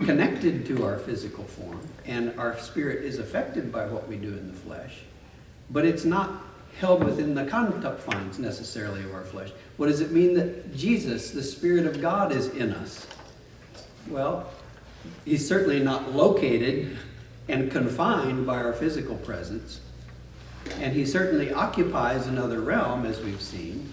connected 0.00 0.66
to 0.66 0.84
our 0.84 0.98
physical 0.98 1.44
form, 1.44 1.80
and 2.04 2.38
our 2.38 2.58
spirit 2.58 3.04
is 3.04 3.18
affected 3.18 3.72
by 3.72 3.86
what 3.86 4.08
we 4.08 4.16
do 4.16 4.28
in 4.28 4.48
the 4.48 4.54
flesh, 4.54 5.02
but 5.70 5.84
it's 5.84 6.04
not 6.04 6.44
held 6.78 7.02
within 7.02 7.34
the 7.34 7.44
confines 7.44 8.38
necessarily 8.38 9.02
of 9.02 9.14
our 9.14 9.24
flesh. 9.24 9.50
What 9.76 9.86
does 9.88 10.00
it 10.00 10.12
mean 10.12 10.34
that 10.34 10.74
Jesus, 10.74 11.30
the 11.30 11.42
Spirit 11.42 11.86
of 11.86 12.00
God, 12.00 12.32
is 12.32 12.48
in 12.48 12.72
us? 12.72 13.06
Well, 14.08 14.50
he's 15.24 15.46
certainly 15.46 15.80
not 15.80 16.12
located 16.12 16.96
and 17.48 17.70
confined 17.70 18.46
by 18.46 18.56
our 18.56 18.72
physical 18.72 19.16
presence, 19.16 19.80
and 20.80 20.92
he 20.92 21.04
certainly 21.04 21.52
occupies 21.52 22.26
another 22.26 22.60
realm, 22.60 23.06
as 23.06 23.20
we've 23.20 23.40
seen. 23.40 23.92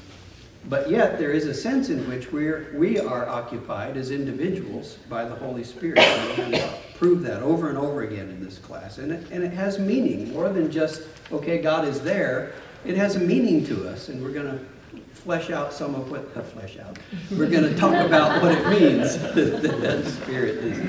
But 0.67 0.89
yet, 0.89 1.19
there 1.19 1.31
is 1.31 1.45
a 1.45 1.53
sense 1.53 1.89
in 1.89 2.07
which 2.09 2.31
we're, 2.31 2.71
we 2.73 2.99
are 2.99 3.27
occupied 3.29 3.97
as 3.97 4.09
individuals 4.09 4.97
by 5.09 5.25
the 5.25 5.35
Holy 5.35 5.63
Spirit. 5.63 5.99
And 5.99 6.53
we 6.53 6.63
prove 6.95 7.21
that 7.23 7.43
over 7.43 7.69
and 7.69 7.77
over 7.77 8.01
again 8.01 8.29
in 8.29 8.43
this 8.43 8.57
class. 8.57 8.97
And 8.97 9.11
it, 9.11 9.27
and 9.31 9.43
it 9.43 9.53
has 9.53 9.77
meaning, 9.77 10.33
more 10.33 10.49
than 10.49 10.71
just, 10.71 11.03
okay, 11.31 11.61
God 11.61 11.87
is 11.87 12.01
there. 12.01 12.53
It 12.83 12.97
has 12.97 13.15
a 13.15 13.19
meaning 13.19 13.63
to 13.67 13.87
us, 13.87 14.09
and 14.09 14.23
we're 14.23 14.33
going 14.33 14.47
to 14.47 14.99
flesh 15.13 15.51
out 15.51 15.71
some 15.71 15.93
of 15.93 16.09
what, 16.09 16.35
uh, 16.35 16.41
flesh 16.53 16.77
out. 16.79 16.97
We're 17.31 17.49
going 17.49 17.63
to 17.63 17.75
talk 17.77 17.93
about 17.93 18.41
what 18.41 18.51
it 18.51 18.67
means 18.67 19.17
that 19.35 19.61
that 19.81 20.05
Spirit 20.05 20.57
is 20.57 20.79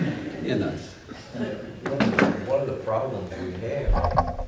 in 0.45 0.62
us. 0.62 0.93
One 2.47 2.61
of 2.61 2.67
the 2.67 2.81
problems 2.85 3.31
we 3.43 3.53
have 3.69 4.47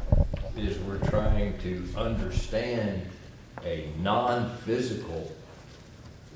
is 0.57 0.79
we're 0.81 0.99
trying 1.09 1.59
to 1.59 1.87
understand 1.97 3.03
a 3.65 3.89
non-physical 4.01 5.33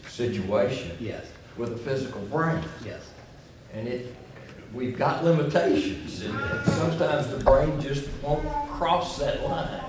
situation 0.08 0.96
Yes, 1.00 1.26
with 1.56 1.72
a 1.72 1.76
physical 1.76 2.20
brain. 2.22 2.62
yes. 2.84 3.10
And 3.72 3.88
it, 3.88 4.14
we've 4.74 4.96
got 4.96 5.24
limitations, 5.24 6.22
and 6.22 6.38
sometimes 6.66 7.28
the 7.28 7.42
brain 7.42 7.80
just 7.80 8.08
won't 8.22 8.46
cross 8.68 9.18
that 9.18 9.42
line. 9.42 9.80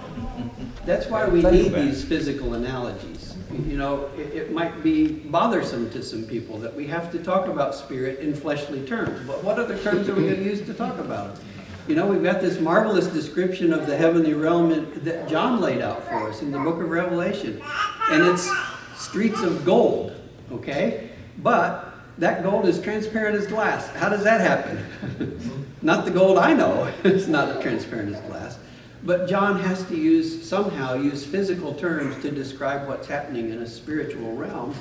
That's 0.85 1.07
why 1.07 1.27
we 1.27 1.41
need 1.41 1.73
these 1.73 2.03
physical 2.03 2.53
analogies. 2.53 3.35
You 3.51 3.77
know, 3.77 4.09
it, 4.17 4.33
it, 4.33 4.51
might 4.51 4.81
be 4.83 5.07
bothersome 5.07 5.89
to 5.91 6.01
some 6.01 6.23
people 6.23 6.57
that 6.59 6.75
we 6.75 6.87
have 6.87 7.11
to 7.11 7.19
talk 7.19 7.47
about 7.47 7.75
spirit 7.75 8.19
in 8.19 8.33
fleshly 8.33 8.85
terms, 8.85 9.27
but 9.27 9.43
what 9.43 9.59
other 9.59 9.77
terms 9.77 10.09
are 10.09 10.15
we 10.15 10.23
going 10.23 10.37
to 10.37 10.43
use 10.43 10.61
to 10.65 10.73
talk 10.73 10.97
about 10.97 11.35
it? 11.37 11.43
You 11.87 11.95
know, 11.95 12.07
we've 12.07 12.23
got 12.23 12.39
this 12.39 12.61
marvelous 12.61 13.07
description 13.07 13.73
of 13.73 13.87
the 13.87 13.97
heavenly 13.97 14.33
realm 14.33 14.89
that 15.03 15.27
John 15.27 15.59
laid 15.59 15.81
out 15.81 16.07
for 16.07 16.29
us 16.29 16.41
in 16.41 16.51
the 16.51 16.59
book 16.59 16.81
of 16.81 16.89
Revelation. 16.89 17.61
And 18.09 18.23
it's 18.23 18.49
streets 18.95 19.41
of 19.41 19.65
gold, 19.65 20.15
okay? 20.49 21.09
But 21.39 21.93
that 22.19 22.41
gold 22.41 22.67
is 22.67 22.81
transparent 22.81 23.35
as 23.35 23.47
glass. 23.47 23.89
How 23.95 24.07
does 24.07 24.23
that 24.23 24.39
happen? 24.39 25.71
Not 25.81 26.05
the 26.05 26.11
gold 26.11 26.37
I 26.37 26.53
know, 26.53 26.89
it's 27.03 27.27
not 27.27 27.61
transparent 27.61 28.15
as 28.15 28.21
glass. 28.21 28.57
But 29.03 29.27
John 29.27 29.59
has 29.59 29.83
to 29.87 29.97
use, 29.97 30.47
somehow, 30.47 30.93
use 30.93 31.25
physical 31.25 31.73
terms 31.73 32.21
to 32.21 32.31
describe 32.31 32.87
what's 32.87 33.05
happening 33.05 33.49
in 33.49 33.61
a 33.61 33.67
spiritual 33.67 34.33
realm. 34.37 34.73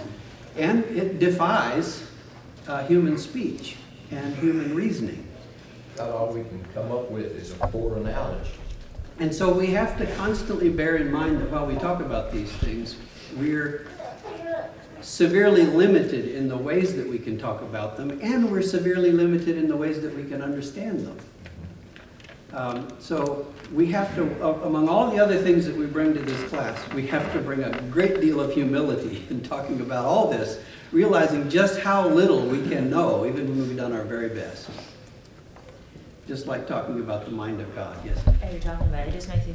And 0.57 0.85
it 0.85 1.19
defies 1.19 2.07
uh, 2.69 2.87
human 2.87 3.19
speech 3.19 3.79
and 4.13 4.37
human 4.37 4.77
reasoning. 4.77 5.27
About 6.03 6.17
all 6.17 6.33
we 6.33 6.43
can 6.43 6.65
come 6.75 6.91
up 6.91 7.13
with 7.13 7.37
is 7.37 7.53
a 7.53 7.67
poor 7.69 7.97
analogy. 7.97 8.51
And 9.21 9.33
so 9.33 9.53
we 9.53 9.69
have 9.69 9.97
to 9.99 10.07
constantly 10.17 10.69
bear 10.69 10.97
in 10.97 11.13
mind 11.13 11.41
that 11.41 11.49
while 11.49 11.65
we 11.65 11.77
talk 11.77 12.01
about 12.01 12.33
these 12.33 12.51
things, 12.51 12.97
we're 13.37 13.87
severely 15.01 15.65
limited 15.65 16.35
in 16.35 16.49
the 16.49 16.57
ways 16.57 16.97
that 16.97 17.09
we 17.09 17.21
can 17.21 17.39
talk 17.39 17.63
about 17.63 17.97
them, 17.97 18.19
and 18.21 18.51
we're 18.51 18.63
severely 18.63 19.13
limited 19.13 19.57
in 19.57 19.69
the 19.69 19.77
ways 19.77 20.01
that 20.01 20.13
we 20.17 20.25
can 20.25 20.43
understand 20.43 21.07
them. 21.07 21.19
Um, 22.53 22.89
so 22.99 23.47
we 23.73 23.87
have 23.93 24.13
to, 24.17 24.45
among 24.65 24.89
all 24.89 25.09
the 25.09 25.21
other 25.23 25.39
things 25.39 25.67
that 25.67 25.77
we 25.77 25.87
bring 25.87 26.15
to 26.15 26.21
this 26.21 26.51
class, 26.51 26.77
we 26.95 27.07
have 27.07 27.33
to 27.33 27.39
bring 27.39 27.63
a 27.63 27.81
great 27.93 28.21
deal 28.21 28.41
of 28.41 28.53
humility 28.53 29.25
in 29.31 29.41
talking 29.41 29.81
about 29.81 30.05
all 30.05 30.29
this, 30.29 30.59
realizing 30.91 31.49
just 31.49 31.79
how 31.79 32.09
little 32.09 32.45
we 32.45 32.61
can 32.69 32.91
know, 32.91 33.25
even 33.25 33.49
when 33.49 33.69
we've 33.69 33.77
done 33.77 33.93
our 33.93 34.03
very 34.03 34.31
best. 34.31 34.69
Just 36.33 36.47
like 36.47 36.67
talking 36.67 36.99
about 36.99 37.27
the 37.27 37.31
mind 37.31 37.61
of 37.61 37.75
God, 37.75 37.95
yes. 38.07 38.19
As 38.43 38.55
you're 38.55 38.63
talking 38.63 38.87
about 38.87 39.07
it, 39.07 39.11
it 39.11 39.13
just 39.13 39.29
makes 39.29 39.47
you 39.47 39.55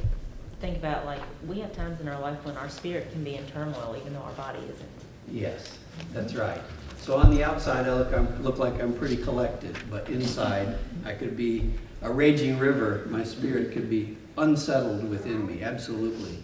think 0.62 0.78
about 0.78 1.08
like 1.08 1.20
we 1.48 1.60
have 1.60 1.74
times 1.74 2.00
in 2.02 2.08
our 2.08 2.22
life 2.22 2.38
when 2.46 2.56
our 2.56 2.70
spirit 2.70 3.12
can 3.12 3.24
be 3.24 3.34
in 3.34 3.44
turmoil 3.48 3.96
even 4.00 4.14
though 4.14 4.20
our 4.20 4.32
body 4.34 4.60
isn't. 4.60 4.90
Yes, 5.28 5.80
that's 6.14 6.36
right. 6.36 6.62
So 7.00 7.18
on 7.18 7.32
the 7.32 7.44
outside, 7.44 7.88
I 7.88 7.94
look, 7.96 8.14
I 8.14 8.20
look 8.44 8.60
like 8.60 8.80
I'm 8.80 8.94
pretty 8.94 9.18
collected, 9.18 9.76
but 9.90 10.08
inside, 10.08 10.78
I 11.04 11.14
could 11.14 11.36
be 11.36 11.74
a 12.04 12.12
raging 12.12 12.60
river. 12.60 13.08
My 13.10 13.24
spirit 13.24 13.72
could 13.72 13.90
be 13.90 14.16
unsettled 14.38 15.10
within 15.10 15.48
me, 15.48 15.64
absolutely. 15.64 16.44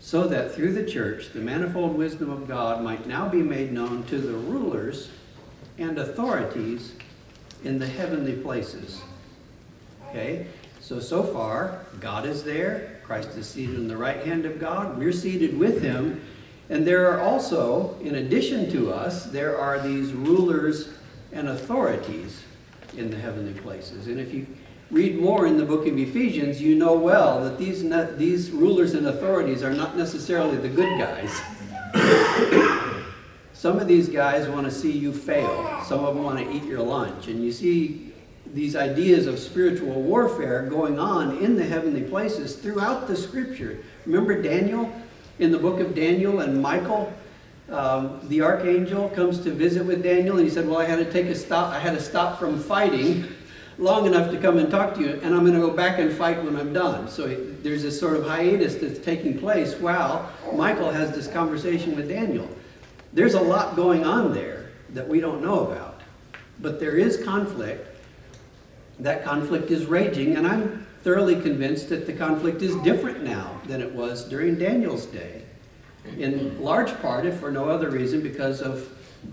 So 0.00 0.28
that 0.28 0.54
through 0.54 0.74
the 0.74 0.84
church, 0.84 1.30
the 1.32 1.40
manifold 1.40 1.96
wisdom 1.96 2.28
of 2.28 2.46
God 2.46 2.82
might 2.82 3.06
now 3.06 3.26
be 3.26 3.40
made 3.40 3.72
known 3.72 4.02
to 4.08 4.18
the 4.18 4.34
rulers 4.34 5.08
and 5.78 5.98
authorities 5.98 6.94
in 7.64 7.78
the 7.78 7.86
heavenly 7.86 8.34
places. 8.34 9.02
Okay? 10.08 10.46
So, 10.80 11.00
so 11.00 11.22
far, 11.22 11.84
God 12.00 12.26
is 12.26 12.42
there. 12.42 13.00
Christ 13.02 13.36
is 13.36 13.48
seated 13.48 13.76
on 13.76 13.88
the 13.88 13.96
right 13.96 14.24
hand 14.24 14.44
of 14.44 14.58
God. 14.58 14.98
We're 14.98 15.12
seated 15.12 15.58
with 15.58 15.82
him. 15.82 16.22
And 16.70 16.86
there 16.86 17.10
are 17.10 17.20
also, 17.20 17.96
in 18.00 18.16
addition 18.16 18.70
to 18.72 18.92
us, 18.92 19.26
there 19.26 19.58
are 19.58 19.80
these 19.80 20.12
rulers 20.12 20.90
and 21.32 21.48
authorities 21.48 22.42
in 22.96 23.10
the 23.10 23.16
heavenly 23.16 23.58
places. 23.60 24.06
And 24.06 24.20
if 24.20 24.32
you 24.32 24.46
read 24.90 25.18
more 25.18 25.46
in 25.46 25.56
the 25.56 25.64
book 25.64 25.86
of 25.86 25.98
Ephesians, 25.98 26.60
you 26.60 26.74
know 26.74 26.94
well 26.94 27.42
that 27.44 27.58
these, 27.58 27.82
these 28.16 28.50
rulers 28.50 28.94
and 28.94 29.06
authorities 29.06 29.62
are 29.62 29.72
not 29.72 29.96
necessarily 29.96 30.56
the 30.56 30.68
good 30.68 30.98
guys. 30.98 31.40
Some 33.58 33.80
of 33.80 33.88
these 33.88 34.08
guys 34.08 34.48
want 34.48 34.66
to 34.66 34.70
see 34.70 34.92
you 34.92 35.12
fail. 35.12 35.82
Some 35.84 36.04
of 36.04 36.14
them 36.14 36.22
want 36.22 36.38
to 36.38 36.48
eat 36.48 36.62
your 36.62 36.80
lunch. 36.80 37.26
And 37.26 37.44
you 37.44 37.50
see 37.50 38.12
these 38.54 38.76
ideas 38.76 39.26
of 39.26 39.36
spiritual 39.36 40.00
warfare 40.00 40.62
going 40.66 41.00
on 41.00 41.38
in 41.38 41.56
the 41.56 41.64
heavenly 41.64 42.02
places 42.02 42.54
throughout 42.54 43.08
the 43.08 43.16
scripture. 43.16 43.82
Remember 44.06 44.40
Daniel 44.40 44.92
in 45.40 45.50
the 45.50 45.58
book 45.58 45.80
of 45.80 45.96
Daniel 45.96 46.38
and 46.38 46.62
Michael? 46.62 47.12
Um, 47.68 48.20
the 48.28 48.42
archangel 48.42 49.08
comes 49.08 49.40
to 49.40 49.50
visit 49.50 49.84
with 49.84 50.04
Daniel 50.04 50.36
and 50.36 50.44
he 50.46 50.54
said, 50.54 50.68
Well, 50.68 50.78
I 50.78 50.84
had 50.84 51.00
to 51.00 51.12
take 51.12 51.26
a 51.26 51.34
stop, 51.34 51.74
I 51.74 51.80
had 51.80 51.96
to 51.96 52.00
stop 52.00 52.38
from 52.38 52.60
fighting 52.60 53.26
long 53.76 54.06
enough 54.06 54.30
to 54.30 54.38
come 54.38 54.58
and 54.58 54.70
talk 54.70 54.94
to 54.94 55.00
you, 55.00 55.20
and 55.24 55.34
I'm 55.34 55.40
going 55.40 55.54
to 55.54 55.60
go 55.60 55.70
back 55.70 55.98
and 55.98 56.12
fight 56.12 56.40
when 56.44 56.54
I'm 56.54 56.72
done. 56.72 57.08
So 57.08 57.26
there's 57.26 57.82
this 57.82 57.98
sort 57.98 58.16
of 58.18 58.24
hiatus 58.24 58.76
that's 58.76 59.00
taking 59.00 59.36
place 59.36 59.74
while 59.74 60.30
Michael 60.54 60.92
has 60.92 61.10
this 61.10 61.26
conversation 61.26 61.96
with 61.96 62.08
Daniel. 62.08 62.48
There's 63.18 63.34
a 63.34 63.40
lot 63.40 63.74
going 63.74 64.04
on 64.04 64.32
there 64.32 64.70
that 64.90 65.08
we 65.08 65.18
don't 65.18 65.42
know 65.42 65.66
about. 65.66 66.02
But 66.60 66.78
there 66.78 66.96
is 66.96 67.20
conflict. 67.24 68.00
That 69.00 69.24
conflict 69.24 69.72
is 69.72 69.86
raging, 69.86 70.36
and 70.36 70.46
I'm 70.46 70.86
thoroughly 71.02 71.34
convinced 71.34 71.88
that 71.88 72.06
the 72.06 72.12
conflict 72.12 72.62
is 72.62 72.76
different 72.76 73.24
now 73.24 73.60
than 73.66 73.82
it 73.82 73.92
was 73.92 74.22
during 74.22 74.56
Daniel's 74.56 75.04
day. 75.06 75.42
In 76.16 76.62
large 76.62 76.96
part, 77.02 77.26
if 77.26 77.40
for 77.40 77.50
no 77.50 77.68
other 77.68 77.90
reason, 77.90 78.22
because 78.22 78.62
of 78.62 78.88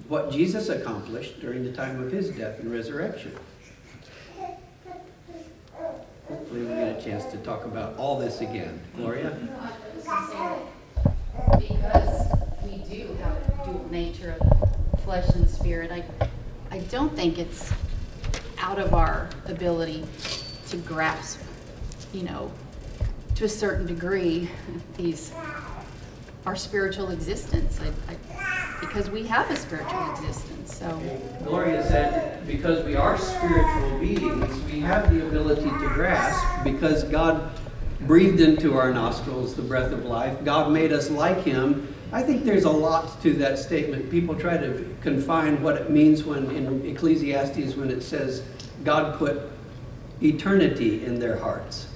what 0.07 0.31
Jesus 0.31 0.69
accomplished 0.69 1.39
during 1.39 1.63
the 1.63 1.71
time 1.71 2.01
of 2.01 2.11
his 2.11 2.31
death 2.31 2.59
and 2.61 2.71
resurrection. 2.71 3.35
Hopefully, 6.27 6.63
we'll 6.63 6.75
get 6.75 6.99
a 6.99 7.01
chance 7.03 7.25
to 7.25 7.37
talk 7.37 7.65
about 7.65 7.95
all 7.99 8.17
this 8.17 8.41
again. 8.41 8.81
Gloria? 8.95 9.29
Because 11.59 12.31
we 12.63 12.77
do 12.89 13.13
have 13.21 13.54
dual 13.65 13.87
nature 13.89 14.35
of 14.39 15.01
flesh 15.01 15.27
and 15.35 15.49
spirit, 15.49 15.91
I, 15.91 16.03
I 16.71 16.79
don't 16.79 17.15
think 17.15 17.37
it's 17.37 17.71
out 18.59 18.79
of 18.79 18.93
our 18.93 19.29
ability 19.45 20.05
to 20.69 20.77
grasp, 20.77 21.39
you 22.13 22.23
know, 22.23 22.51
to 23.35 23.45
a 23.45 23.49
certain 23.49 23.85
degree, 23.85 24.49
these, 24.97 25.33
our 26.45 26.55
spiritual 26.55 27.09
existence. 27.09 27.79
I, 27.81 28.11
I, 28.11 28.77
because 28.79 29.09
we 29.09 29.23
have 29.27 29.49
a 29.49 29.55
spiritual 29.55 30.11
existence, 30.11 30.75
so. 30.75 31.01
Gloria 31.43 31.85
said, 31.87 32.45
because 32.47 32.85
we 32.85 32.95
are 32.95 33.17
spiritual 33.17 33.99
beings, 33.99 34.71
we 34.71 34.79
have 34.81 35.13
the 35.13 35.27
ability 35.27 35.69
to 35.69 35.89
grasp 35.93 36.63
because 36.63 37.03
God 37.05 37.51
breathed 38.01 38.39
into 38.39 38.77
our 38.77 38.93
nostrils 38.93 39.55
the 39.55 39.61
breath 39.61 39.91
of 39.91 40.05
life. 40.05 40.43
God 40.43 40.71
made 40.71 40.91
us 40.91 41.09
like 41.09 41.43
Him. 41.43 41.94
I 42.15 42.23
think 42.23 42.45
there's 42.45 42.63
a 42.63 42.71
lot 42.71 43.21
to 43.23 43.33
that 43.33 43.59
statement. 43.59 44.09
People 44.09 44.35
try 44.35 44.55
to 44.55 44.87
confine 45.01 45.61
what 45.61 45.75
it 45.75 45.89
means 45.89 46.23
when 46.23 46.49
in 46.51 46.85
Ecclesiastes 46.85 47.75
when 47.75 47.89
it 47.89 48.01
says 48.01 48.41
God 48.85 49.17
put 49.19 49.41
eternity 50.23 51.05
in 51.05 51.19
their 51.19 51.35
hearts. 51.35 51.89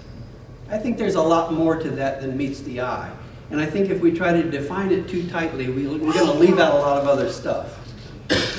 I 0.69 0.77
think 0.77 0.97
there's 0.97 1.15
a 1.15 1.21
lot 1.21 1.53
more 1.53 1.77
to 1.77 1.89
that 1.91 2.19
than 2.19 2.35
meets 2.35 2.59
the 2.63 2.81
eye. 2.81 3.09
And 3.49 3.61
I 3.61 3.65
think 3.65 3.89
if 3.89 4.01
we 4.01 4.11
try 4.11 4.33
to 4.33 4.43
define 4.43 4.91
it 4.91 5.07
too 5.07 5.25
tightly, 5.29 5.69
we, 5.69 5.87
we're 5.87 6.11
going 6.11 6.25
to 6.25 6.33
leave 6.33 6.59
out 6.59 6.75
a 6.75 6.79
lot 6.79 6.97
of 7.01 7.07
other 7.07 7.31
stuff. 7.31 7.79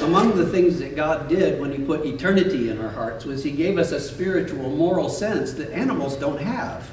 Among 0.01 0.35
the 0.35 0.47
things 0.47 0.79
that 0.79 0.97
God 0.97 1.29
did 1.29 1.61
when 1.61 1.71
He 1.73 1.85
put 1.85 2.07
eternity 2.07 2.71
in 2.71 2.81
our 2.81 2.89
hearts 2.89 3.27
was 3.27 3.45
He 3.45 3.51
gave 3.51 3.77
us 3.77 3.93
a 3.93 4.01
spiritual, 4.01 4.71
moral 4.71 5.11
sense 5.11 5.53
that 5.53 5.71
animals 5.73 6.17
don't 6.17 6.41
have. 6.41 6.91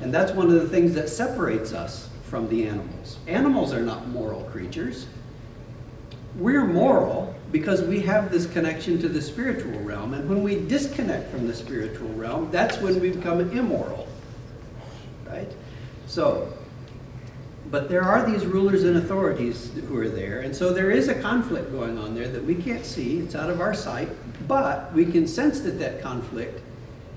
And 0.00 0.14
that's 0.14 0.32
one 0.32 0.46
of 0.46 0.54
the 0.54 0.68
things 0.70 0.94
that 0.94 1.10
separates 1.10 1.74
us 1.74 2.09
from 2.30 2.48
the 2.48 2.68
animals. 2.68 3.18
Animals 3.26 3.72
are 3.72 3.82
not 3.82 4.06
moral 4.08 4.44
creatures. 4.44 5.08
We're 6.36 6.64
moral 6.64 7.34
because 7.50 7.82
we 7.82 8.00
have 8.02 8.30
this 8.30 8.46
connection 8.46 9.00
to 9.00 9.08
the 9.08 9.20
spiritual 9.20 9.80
realm. 9.80 10.14
And 10.14 10.28
when 10.28 10.44
we 10.44 10.54
disconnect 10.54 11.32
from 11.32 11.48
the 11.48 11.54
spiritual 11.54 12.08
realm, 12.10 12.48
that's 12.52 12.78
when 12.78 13.00
we 13.00 13.10
become 13.10 13.40
immoral. 13.50 14.06
Right? 15.26 15.52
So, 16.06 16.52
but 17.68 17.88
there 17.88 18.02
are 18.02 18.24
these 18.30 18.46
rulers 18.46 18.84
and 18.84 18.96
authorities 18.96 19.72
who 19.88 19.98
are 19.98 20.08
there, 20.08 20.40
and 20.40 20.54
so 20.54 20.72
there 20.72 20.90
is 20.90 21.08
a 21.08 21.20
conflict 21.20 21.72
going 21.72 21.98
on 21.98 22.14
there 22.14 22.28
that 22.28 22.44
we 22.44 22.54
can't 22.54 22.84
see. 22.84 23.18
It's 23.18 23.34
out 23.34 23.50
of 23.50 23.60
our 23.60 23.74
sight, 23.74 24.08
but 24.48 24.92
we 24.92 25.04
can 25.04 25.26
sense 25.26 25.60
that 25.60 25.78
that 25.78 26.00
conflict 26.00 26.62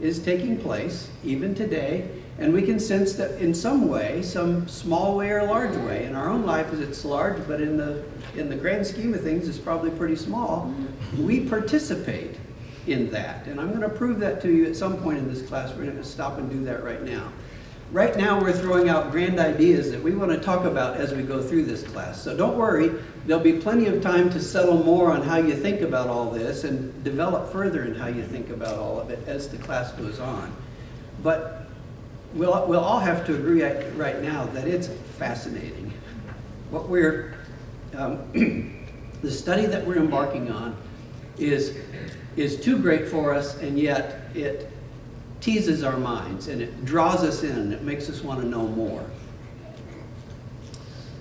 is 0.02 0.20
taking 0.20 0.60
place 0.60 1.10
even 1.24 1.56
today, 1.56 2.10
and 2.44 2.54
we 2.54 2.62
can 2.62 2.78
sense 2.78 3.14
that 3.14 3.40
in 3.40 3.54
some 3.54 3.88
way, 3.88 4.22
some 4.22 4.68
small 4.68 5.16
way 5.16 5.30
or 5.30 5.46
large 5.46 5.78
way, 5.78 6.04
in 6.04 6.14
our 6.14 6.28
own 6.30 6.46
life 6.46 6.74
it's 6.74 7.06
large, 7.06 7.48
but 7.48 7.62
in 7.62 7.78
the 7.78 8.04
in 8.36 8.50
the 8.50 8.56
grand 8.56 8.86
scheme 8.86 9.14
of 9.14 9.22
things, 9.22 9.48
it's 9.48 9.58
probably 9.58 9.92
pretty 9.92 10.18
small. 10.18 10.74
We 11.18 11.48
participate 11.48 12.36
in 12.86 13.10
that, 13.12 13.48
and 13.48 13.62
I'm 13.62 13.70
going 13.70 13.80
to 13.80 13.88
prove 13.88 14.20
that 14.20 14.42
to 14.42 14.52
you 14.52 14.66
at 14.66 14.76
some 14.76 14.98
point 14.98 15.20
in 15.20 15.34
this 15.34 15.42
class. 15.42 15.70
We're 15.70 15.86
going 15.86 15.96
to 15.96 16.04
stop 16.04 16.38
and 16.38 16.50
do 16.50 16.66
that 16.66 16.84
right 16.84 17.02
now. 17.02 17.32
Right 17.94 18.18
now, 18.18 18.42
we're 18.42 18.52
throwing 18.52 18.90
out 18.90 19.12
grand 19.12 19.40
ideas 19.40 19.90
that 19.92 20.04
we 20.04 20.14
want 20.14 20.32
to 20.32 20.38
talk 20.38 20.66
about 20.66 20.98
as 20.98 21.14
we 21.14 21.24
go 21.24 21.42
through 21.42 21.64
this 21.64 21.84
class. 21.84 22.22
So 22.22 22.36
don't 22.36 22.58
worry, 22.58 22.92
there'll 23.26 23.42
be 23.42 23.54
plenty 23.54 23.86
of 23.86 24.02
time 24.02 24.30
to 24.32 24.42
settle 24.42 24.84
more 24.84 25.14
on 25.14 25.22
how 25.22 25.38
you 25.38 25.56
think 25.56 25.80
about 25.80 26.10
all 26.10 26.30
this 26.30 26.66
and 26.66 27.04
develop 27.06 27.54
further 27.54 27.86
in 27.86 27.96
how 27.96 28.08
you 28.08 28.24
think 28.24 28.50
about 28.50 28.78
all 28.78 29.00
of 29.00 29.12
it 29.12 29.26
as 29.28 29.48
the 29.48 29.58
class 29.58 29.94
goes 29.94 30.20
on. 30.20 30.54
But 31.22 31.63
we'll, 32.34 32.66
we'll 32.68 32.84
all 32.84 33.00
have 33.00 33.26
to 33.28 33.36
agree 33.36 33.64
right 33.96 34.22
now 34.22 34.46
that 34.48 34.68
it's 34.68 34.88
fascinating. 35.18 35.94
What 36.70 36.90
we're, 36.90 37.36
um, 37.96 38.86
the 39.22 39.32
study 39.32 39.66
that 39.66 39.86
we're 39.86 39.98
embarking 39.98 40.52
on 40.52 40.76
is, 41.38 41.78
is 42.36 42.60
too 42.60 42.80
great 42.80 43.08
for 43.08 43.34
us, 43.34 43.58
and 43.58 43.78
yet 43.80 44.22
it 44.34 44.70
teases 45.42 45.84
our 45.84 45.98
minds 45.98 46.48
and 46.48 46.62
it 46.62 46.86
draws 46.86 47.24
us 47.24 47.44
in. 47.44 47.52
and 47.52 47.74
It 47.74 47.82
makes 47.82 48.10
us 48.10 48.24
want 48.24 48.42
to 48.42 48.48
know 48.48 48.66
more. 48.66 49.06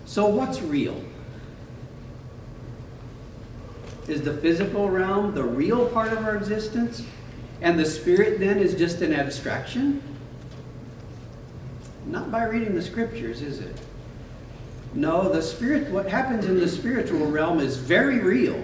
So, 0.07 0.27
what's 0.27 0.61
real? 0.63 1.03
Is 4.09 4.23
the 4.23 4.35
physical 4.35 4.89
realm 4.91 5.35
the 5.35 5.43
real 5.43 5.87
part 5.89 6.13
of 6.13 6.25
our 6.25 6.37
existence? 6.37 7.05
And 7.61 7.79
the 7.79 7.85
spirit 7.85 8.41
then 8.41 8.59
is 8.59 8.75
just 8.75 9.01
an 9.01 9.15
abstraction? 9.15 10.03
Not 12.07 12.31
by 12.31 12.45
reading 12.45 12.75
the 12.75 12.83
scriptures, 12.83 13.43
is 13.43 13.61
it? 13.61 13.77
No, 14.95 15.29
the 15.29 15.43
spirit, 15.43 15.91
what 15.91 16.09
happens 16.09 16.45
in 16.45 16.59
the 16.59 16.69
spiritual 16.69 17.27
realm 17.27 17.61
is 17.61 17.77
very 17.77 18.19
real. 18.19 18.63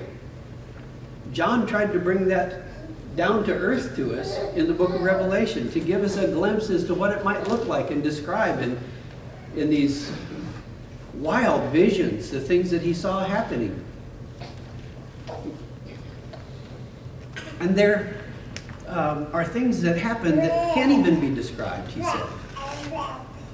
John 1.33 1.67
tried 1.67 1.93
to 1.93 1.99
bring 1.99 2.27
that 2.29 2.63
down 3.17 3.45
to 3.45 3.53
earth 3.53 3.97
to 3.97 4.19
us 4.19 4.39
in 4.55 4.67
the 4.67 4.75
book 4.75 4.91
of 4.95 5.01
Revelation 5.01 5.71
to 5.73 5.81
give 5.81 6.03
us 6.03 6.17
a 6.17 6.29
glimpse 6.29 6.71
as 6.71 6.85
to 6.85 6.95
what 6.95 7.11
it 7.11 7.25
might 7.25 7.49
look 7.49 7.67
like 7.67 7.91
and 7.91 8.03
describe 8.03 8.61
in, 8.61 8.79
in 9.57 9.71
these 9.71 10.13
wild 11.15 11.71
visions, 11.73 12.31
the 12.31 12.41
things 12.41 12.71
that 12.71 12.83
he 12.83 12.95
saw 12.95 13.25
happening. 13.25 13.85
And 17.61 17.75
there 17.75 18.15
um, 18.87 19.27
are 19.33 19.45
things 19.45 19.83
that 19.83 19.99
happen 19.99 20.37
that 20.37 20.75
can't 20.75 20.93
even 20.93 21.21
be 21.21 21.35
described, 21.35 21.91
he 21.91 22.03
said. 22.03 22.27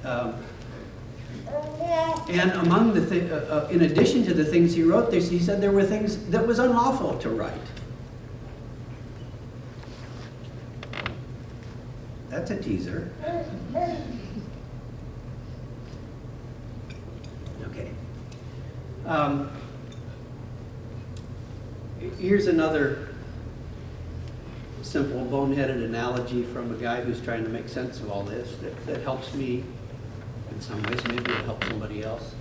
Um, 0.05 0.35
and 2.29 2.51
among 2.51 2.93
the 2.93 3.05
thi- 3.05 3.31
uh, 3.31 3.35
uh, 3.35 3.67
in 3.69 3.81
addition 3.81 4.23
to 4.25 4.33
the 4.33 4.45
things 4.45 4.75
he 4.75 4.83
wrote, 4.83 5.09
there, 5.09 5.19
he 5.19 5.39
said 5.39 5.61
there 5.61 5.71
were 5.71 5.83
things 5.83 6.17
that 6.27 6.45
was 6.45 6.59
unlawful 6.59 7.17
to 7.19 7.29
write. 7.29 7.53
That's 12.29 12.51
a 12.51 12.61
teaser. 12.61 13.11
Okay. 17.69 17.89
Um, 19.05 19.49
here's 22.19 22.47
another 22.47 23.09
simple 24.81 25.25
boneheaded 25.25 25.83
analogy 25.83 26.43
from 26.43 26.71
a 26.71 26.77
guy 26.77 27.01
who's 27.01 27.21
trying 27.21 27.43
to 27.43 27.49
make 27.49 27.67
sense 27.67 27.99
of 27.99 28.11
all 28.11 28.23
this 28.23 28.55
that, 28.57 28.85
that 28.85 29.01
helps 29.01 29.33
me 29.33 29.63
in 30.55 30.61
some 30.61 30.81
ways. 30.83 31.03
Maybe 31.07 31.31
it'll 31.31 31.45
help 31.45 31.63
somebody 31.65 32.03
else. 32.03 32.33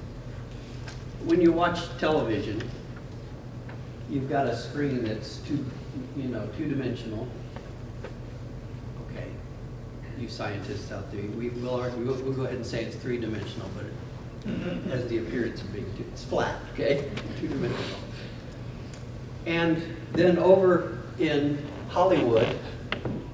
When 1.25 1.41
you 1.41 1.53
watch 1.53 1.81
television, 1.99 2.63
you've 4.09 4.29
got 4.29 4.47
a 4.47 4.57
screen 4.57 5.05
that's 5.05 5.39
two, 5.39 5.65
you 6.17 6.29
know, 6.29 6.49
two-dimensional. 6.57 7.27
Okay, 9.11 9.27
you 10.19 10.29
scientists 10.29 10.93
out 10.93 11.11
there, 11.11 11.23
we 11.23 11.49
will 11.51 11.81
argue, 11.81 12.05
we'll, 12.05 12.33
go 12.33 12.43
ahead 12.43 12.57
and 12.57 12.67
say 12.67 12.85
it's 12.85 12.97
three-dimensional, 12.97 13.69
but 13.75 13.87
it 14.51 14.83
has 14.91 15.07
the 15.09 15.19
appearance 15.19 15.61
of 15.63 15.73
being, 15.73 15.87
two- 15.97 16.05
it's 16.13 16.25
flat, 16.25 16.57
okay, 16.75 17.11
two-dimensional. 17.41 17.99
And 19.47 19.83
then 20.13 20.39
over 20.39 20.99
in 21.19 21.65
Hollywood, 21.89 22.59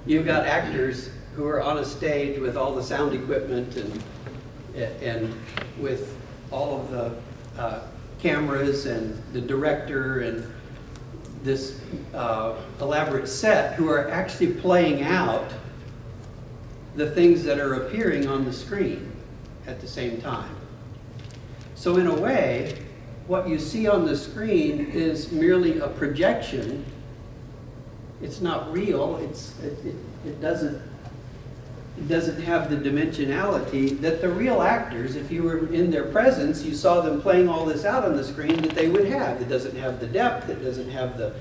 you've 0.07 0.27
got 0.27 0.47
actors 0.47 1.11
who 1.35 1.47
are 1.47 1.61
on 1.61 1.79
a 1.79 1.85
stage 1.85 2.39
with 2.39 2.57
all 2.57 2.75
the 2.75 2.83
sound 2.83 3.15
equipment 3.15 3.77
and, 3.77 4.03
and 4.75 5.35
with 5.79 6.17
all 6.51 6.81
of 6.81 6.91
the 6.91 7.15
uh, 7.61 7.83
cameras 8.21 8.87
and 8.87 9.21
the 9.33 9.41
director 9.41 10.21
and 10.21 10.47
this 11.43 11.81
uh, 12.15 12.55
elaborate 12.81 13.27
set 13.27 13.75
who 13.75 13.89
are 13.89 14.11
actually 14.11 14.53
playing 14.53 15.03
out 15.03 15.51
the 16.97 17.11
things 17.11 17.43
that 17.45 17.59
are 17.59 17.75
appearing 17.75 18.27
on 18.27 18.45
the 18.45 18.53
screen 18.53 19.11
at 19.67 19.81
the 19.81 19.89
same 19.89 20.21
time. 20.21 20.55
So 21.75 21.97
in 21.97 22.09
a 22.09 22.15
way, 22.15 22.79
what 23.27 23.49
you 23.49 23.59
see 23.59 23.87
on 23.87 24.05
the 24.05 24.17
screen 24.17 24.91
is 24.91 25.33
merely 25.33 25.79
a 25.79 25.89
projection. 25.89 26.85
It's 28.21 28.41
not 28.41 28.71
real. 28.73 29.17
It's, 29.19 29.59
it, 29.61 29.79
it, 29.87 29.95
it 30.27 30.41
doesn't 30.43 30.83
doesn't 32.09 32.41
have 32.43 32.71
the 32.71 32.77
dimensionality 32.77 34.01
that 34.01 34.21
the 34.21 34.29
real 34.29 34.63
actors, 34.63 35.17
if 35.17 35.31
you 35.31 35.43
were 35.43 35.73
in 35.73 35.91
their 35.91 36.05
presence, 36.05 36.63
you 36.63 36.75
saw 36.75 37.01
them 37.01 37.21
playing 37.21 37.49
all 37.49 37.67
this 37.67 37.85
out 37.85 38.05
on 38.05 38.17
the 38.17 38.25
screen, 38.25 38.57
that 38.63 38.75
they 38.75 38.89
would 38.89 39.07
have. 39.07 39.41
It 39.41 39.49
doesn't 39.49 39.77
have 39.77 40.01
the 40.01 40.07
depth, 40.07 40.49
it 40.49 40.63
doesn't 40.63 40.91
have 40.91 41.19
the 41.19 41.35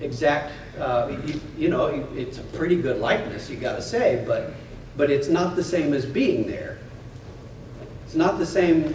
exact, 0.00 0.52
uh, 0.78 1.16
you, 1.26 1.40
you 1.58 1.68
know, 1.68 1.86
it's 2.14 2.38
a 2.38 2.42
pretty 2.42 2.76
good 2.76 2.98
likeness, 2.98 3.50
you 3.50 3.56
gotta 3.56 3.82
say, 3.82 4.24
but, 4.26 4.54
but 4.96 5.10
it's 5.10 5.28
not 5.28 5.56
the 5.56 5.64
same 5.64 5.92
as 5.92 6.06
being 6.06 6.46
there. 6.46 6.78
It's 8.04 8.14
not 8.14 8.38
the 8.38 8.46
same 8.46 8.94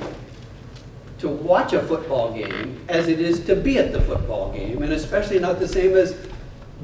to 1.19 1.27
watch 1.27 1.73
a 1.73 1.81
football 1.81 2.33
game 2.33 2.79
as 2.89 3.07
it 3.07 3.19
is 3.19 3.43
to 3.45 3.55
be 3.55 3.77
at 3.77 3.91
the 3.91 4.01
football 4.01 4.51
game, 4.51 4.81
and 4.83 4.93
especially 4.93 5.39
not 5.39 5.59
the 5.59 5.67
same 5.67 5.95
as 5.95 6.15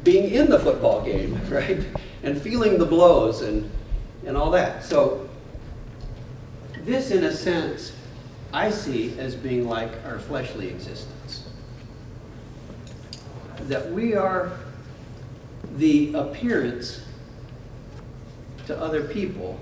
being 0.03 0.33
in 0.33 0.49
the 0.49 0.59
football 0.59 1.03
game, 1.03 1.39
right? 1.49 1.85
And 2.23 2.41
feeling 2.41 2.77
the 2.77 2.85
blows 2.85 3.41
and, 3.41 3.69
and 4.25 4.37
all 4.37 4.51
that. 4.51 4.83
So, 4.83 5.29
this, 6.81 7.11
in 7.11 7.23
a 7.23 7.33
sense, 7.33 7.93
I 8.51 8.69
see 8.69 9.17
as 9.19 9.35
being 9.35 9.67
like 9.67 9.91
our 10.05 10.19
fleshly 10.19 10.67
existence. 10.67 11.49
That 13.67 13.91
we 13.91 14.15
are 14.15 14.51
the 15.77 16.13
appearance 16.13 17.01
to 18.67 18.77
other 18.77 19.03
people 19.05 19.59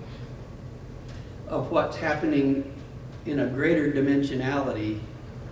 of 1.47 1.71
what's 1.71 1.97
happening 1.97 2.73
in 3.25 3.39
a 3.39 3.47
greater 3.47 3.91
dimensionality, 3.91 4.99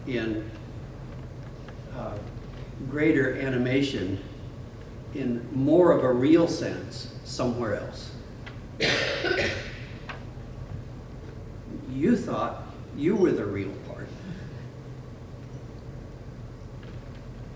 in 0.07 0.49
uh, 1.95 2.17
greater 2.89 3.35
animation, 3.35 4.19
in 5.13 5.47
more 5.53 5.91
of 5.91 6.03
a 6.03 6.11
real 6.11 6.47
sense 6.47 7.13
somewhere 7.23 7.75
else. 7.75 8.08
You 11.91 12.15
thought 12.15 12.63
you 12.95 13.15
were 13.15 13.31
the 13.31 13.45
real 13.45 13.71
part. 13.87 14.07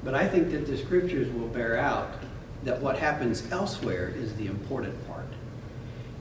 But 0.03 0.15
I 0.15 0.27
think 0.27 0.51
that 0.51 0.67
the 0.67 0.77
scriptures 0.77 1.31
will 1.33 1.47
bear 1.47 1.77
out 1.77 2.09
that 2.63 2.81
what 2.81 2.97
happens 2.97 3.49
elsewhere 3.51 4.09
is 4.09 4.36
the 4.36 4.47
important 4.47 5.07
part, 5.07 5.27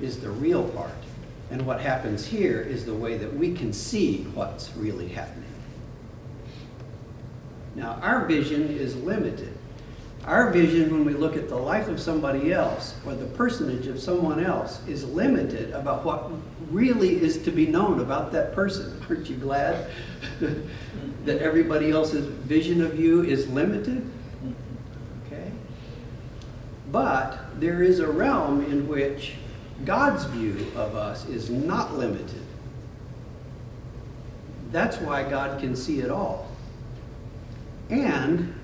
is 0.00 0.20
the 0.20 0.30
real 0.30 0.68
part. 0.68 0.90
And 1.50 1.66
what 1.66 1.80
happens 1.80 2.24
here 2.24 2.60
is 2.60 2.86
the 2.86 2.94
way 2.94 3.18
that 3.18 3.34
we 3.34 3.54
can 3.54 3.72
see 3.72 4.24
what's 4.34 4.70
really 4.76 5.08
happening. 5.08 5.44
Now, 7.74 7.98
our 8.02 8.24
vision 8.26 8.68
is 8.68 8.96
limited. 8.96 9.56
Our 10.26 10.52
vision, 10.52 10.92
when 10.92 11.04
we 11.04 11.14
look 11.14 11.36
at 11.36 11.48
the 11.48 11.56
life 11.56 11.88
of 11.88 12.00
somebody 12.00 12.52
else 12.52 12.94
or 13.04 13.14
the 13.14 13.26
personage 13.26 13.88
of 13.88 14.00
someone 14.00 14.44
else, 14.44 14.80
is 14.86 15.04
limited 15.04 15.72
about 15.72 16.04
what 16.04 16.30
really 16.70 17.20
is 17.20 17.42
to 17.42 17.50
be 17.50 17.66
known 17.66 17.98
about 17.98 18.30
that 18.32 18.54
person. 18.54 19.04
Aren't 19.08 19.28
you 19.28 19.36
glad 19.36 19.90
that 21.24 21.38
everybody 21.38 21.90
else's 21.90 22.26
vision 22.26 22.82
of 22.82 23.00
you 23.00 23.22
is 23.24 23.48
limited? 23.48 24.08
Okay? 25.26 25.50
But 26.92 27.38
there 27.58 27.82
is 27.82 27.98
a 27.98 28.06
realm 28.06 28.64
in 28.66 28.86
which 28.86 29.34
God's 29.84 30.24
view 30.24 30.70
of 30.76 30.94
us 30.94 31.26
is 31.26 31.50
not 31.50 31.98
limited. 31.98 32.42
That's 34.70 34.98
why 34.98 35.28
God 35.28 35.60
can 35.60 35.74
see 35.74 35.98
it 35.98 36.10
all. 36.10 36.48
And 37.90 38.54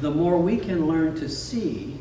the 0.00 0.10
more 0.10 0.38
we 0.38 0.56
can 0.56 0.86
learn 0.86 1.14
to 1.16 1.28
see 1.28 1.98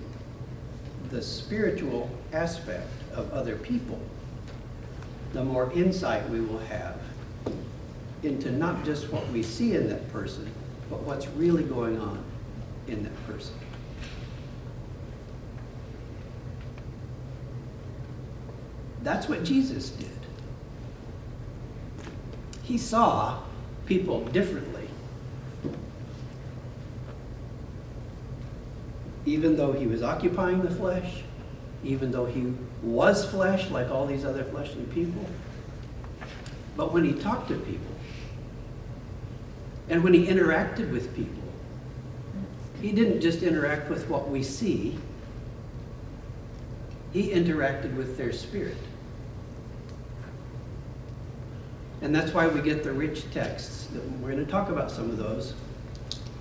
the 1.09 1.21
spiritual 1.21 2.09
aspect 2.33 2.89
of 3.13 3.31
other 3.31 3.55
people, 3.55 3.99
the 5.33 5.43
more 5.43 5.71
insight 5.73 6.29
we 6.29 6.41
will 6.41 6.59
have 6.59 6.99
into 8.23 8.51
not 8.51 8.83
just 8.83 9.11
what 9.11 9.27
we 9.29 9.43
see 9.43 9.75
in 9.75 9.87
that 9.89 10.11
person, 10.11 10.49
but 10.89 11.01
what's 11.01 11.27
really 11.29 11.63
going 11.63 11.99
on 11.99 12.23
in 12.87 13.03
that 13.03 13.27
person. 13.27 13.53
That's 19.03 19.29
what 19.29 19.43
Jesus 19.43 19.89
did. 19.91 20.09
He 22.63 22.77
saw 22.77 23.39
people 23.85 24.25
differently. 24.25 24.86
Even 29.27 29.57
though 29.57 29.73
he 29.73 29.85
was 29.85 30.01
occupying 30.01 30.63
the 30.63 30.71
flesh, 30.71 31.21
even 31.83 32.11
though 32.11 32.25
he 32.25 32.53
was 32.81 33.29
flesh 33.29 33.69
like 33.69 33.89
all 33.91 34.07
these 34.07 34.23
other 34.23 34.45
fleshly 34.45 34.85
people. 34.85 35.25
But 36.77 36.93
when 36.93 37.03
he 37.03 37.11
talked 37.11 37.49
to 37.49 37.55
people, 37.55 37.93
and 39.89 40.01
when 40.01 40.13
he 40.13 40.27
interacted 40.27 40.89
with 40.93 41.13
people, 41.13 41.43
he 42.81 42.93
didn't 42.93 43.19
just 43.19 43.43
interact 43.43 43.89
with 43.89 44.07
what 44.07 44.29
we 44.29 44.43
see, 44.43 44.97
he 47.11 47.31
interacted 47.31 47.97
with 47.97 48.15
their 48.15 48.31
spirit. 48.31 48.77
And 52.01 52.15
that's 52.15 52.31
why 52.31 52.47
we 52.47 52.61
get 52.61 52.81
the 52.81 52.93
rich 52.93 53.29
texts. 53.31 53.89
We're 54.21 54.31
going 54.31 54.45
to 54.45 54.49
talk 54.49 54.69
about 54.69 54.89
some 54.89 55.09
of 55.09 55.17
those 55.17 55.53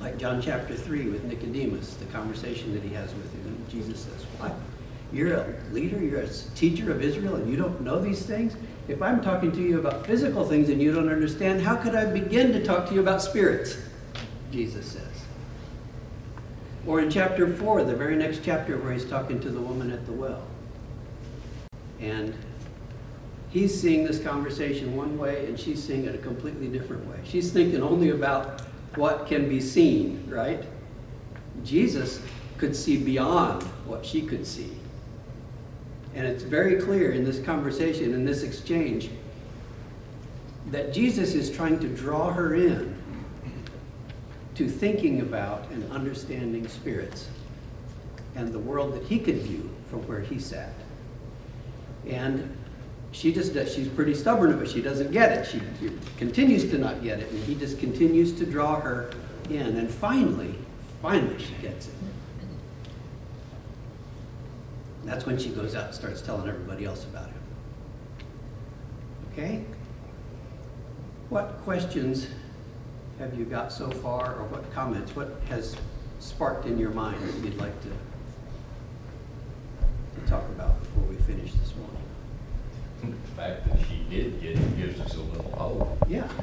Like 0.01 0.19
John 0.19 0.43
chapter 0.43 0.75
3 0.75 1.09
with 1.09 1.25
Nicodemus, 1.25 1.95
the 1.95 2.05
conversation 2.07 2.75
that 2.75 2.83
he 2.83 2.95
has 2.95 3.15
with 3.15 3.33
him. 3.33 3.65
Jesus 3.69 4.01
says, 4.01 4.23
What? 4.39 4.55
You're 5.13 5.35
a 5.35 5.55
leader, 5.73 6.03
you're 6.03 6.21
a 6.21 6.29
teacher 6.55 6.91
of 6.91 7.03
Israel, 7.03 7.37
and 7.37 7.51
you 7.51 7.57
don't 7.57 7.81
know 7.81 8.01
these 8.01 8.27
things? 8.27 8.57
If 8.89 9.01
I'm 9.03 9.23
talking 9.23 9.53
to 9.53 9.63
you 9.63 9.79
about 9.79 10.07
physical 10.07 10.45
things 10.47 10.69
and 10.69 10.81
you 10.81 10.93
don't 10.93 11.09
understand, 11.09 11.61
how 11.61 11.77
could 11.77 11.95
I 11.95 12.05
begin 12.05 12.53
to 12.53 12.65
talk 12.65 12.89
to 12.89 12.95
you 12.95 13.01
about 13.01 13.23
spirits? 13.23 13.79
Jesus 14.53 14.87
says. 14.87 15.03
Or 16.87 17.01
in 17.01 17.11
chapter 17.11 17.53
4, 17.53 17.85
the 17.85 17.97
very 17.97 18.17
next 18.17 18.43
chapter 18.45 18.79
where 18.79 18.93
he's 18.93 19.05
talking 19.05 19.41
to 19.41 19.51
the 19.51 19.61
woman 19.61 19.91
at 19.91 20.07
the 20.07 20.13
well. 20.13 20.43
And 22.01 22.35
he's 23.51 23.79
seeing 23.79 24.05
this 24.05 24.23
conversation 24.23 24.95
one 24.97 25.19
way 25.19 25.47
and 25.47 25.59
she's 25.59 25.83
seeing 25.83 26.05
it 26.05 26.15
a 26.15 26.19
completely 26.19 26.69
different 26.69 27.05
way. 27.07 27.17
She's 27.25 27.51
thinking 27.51 27.83
only 27.83 28.11
about 28.11 28.63
what 28.97 29.27
can 29.27 29.49
be 29.49 29.61
seen, 29.61 30.25
right? 30.29 30.65
Jesus 31.65 32.21
could 32.59 32.75
see 32.75 32.97
beyond 32.97 33.63
what 33.85 34.05
she 34.05 34.23
could 34.23 34.47
see. 34.47 34.73
And 36.15 36.27
it's 36.27 36.43
very 36.43 36.81
clear 36.81 37.13
in 37.13 37.25
this 37.25 37.41
conversation, 37.41 38.15
in 38.15 38.25
this 38.25 38.43
exchange, 38.43 39.11
that 40.71 40.93
Jesus 40.93 41.35
is 41.35 41.55
trying 41.55 41.79
to 41.81 41.89
draw 41.89 42.33
her 42.33 42.55
in 42.55 42.97
to 44.55 44.69
thinking 44.69 45.21
about 45.21 45.69
and 45.71 45.91
understanding 45.93 46.67
spirits 46.67 47.29
and 48.35 48.53
the 48.53 48.59
world 48.59 48.95
that 48.95 49.03
he 49.03 49.19
could 49.19 49.37
view 49.37 49.69
from 49.91 50.01
where 50.09 50.21
he 50.21 50.39
sat. 50.39 50.73
And 52.07 52.56
she 53.17 53.33
just 53.33 53.55
does, 53.55 53.73
she's 53.75 53.89
pretty 53.89 54.13
stubborn, 54.13 54.59
but 54.59 54.69
she 54.69 54.83
doesn't 54.83 55.11
get 55.11 55.33
it. 55.33 55.47
She 55.47 55.63
continues 56.19 56.69
to 56.71 56.77
not 56.77 57.03
get 57.03 57.19
it, 57.19 57.31
and 57.31 57.43
he 57.45 57.55
just 57.55 57.79
continues 57.79 58.31
to 58.33 58.45
draw 58.45 58.79
her 58.79 59.11
in. 59.49 59.79
And 59.79 59.91
finally, 59.91 60.55
finally, 61.01 61.39
she 61.39 61.55
gets 61.63 61.89
it. 61.89 61.95
That's 65.05 65.25
when 65.25 65.39
she 65.39 65.49
goes 65.49 65.75
out 65.75 65.87
and 65.87 65.95
starts 65.95 66.21
telling 66.21 66.47
everybody 66.47 66.85
else 66.85 67.05
about 67.05 67.29
him. 67.29 67.43
Okay? 69.33 69.65
What 71.31 71.59
questions 71.65 72.27
have 73.19 73.39
you 73.39 73.47
got 73.47 73.73
so 73.73 73.91
far, 73.91 74.35
or 74.35 74.45
what 74.49 74.71
comments? 74.75 75.17
What 75.17 75.41
has 75.49 75.75
sparked 76.21 76.67
in 76.67 76.79
your 76.79 76.91
mind 76.91 77.23
that 77.27 77.35
you'd 77.43 77.57
like 77.57 77.81
to, 77.81 77.89
to 80.21 80.27
talk 80.29 80.45
about 80.51 80.79
before 80.81 81.05
we 81.05 81.17
finish 81.17 81.53
this 81.55 81.75
morning? 81.77 81.96
The 83.03 83.13
fact 83.37 83.69
that 83.69 83.79
she 83.87 84.05
did 84.09 84.41
get 84.41 84.53
it 84.53 84.77
gives 84.77 85.01
us 85.01 85.15
a 85.15 85.21
little 85.21 85.51
hope. 85.53 85.99
Yeah. 86.09 86.29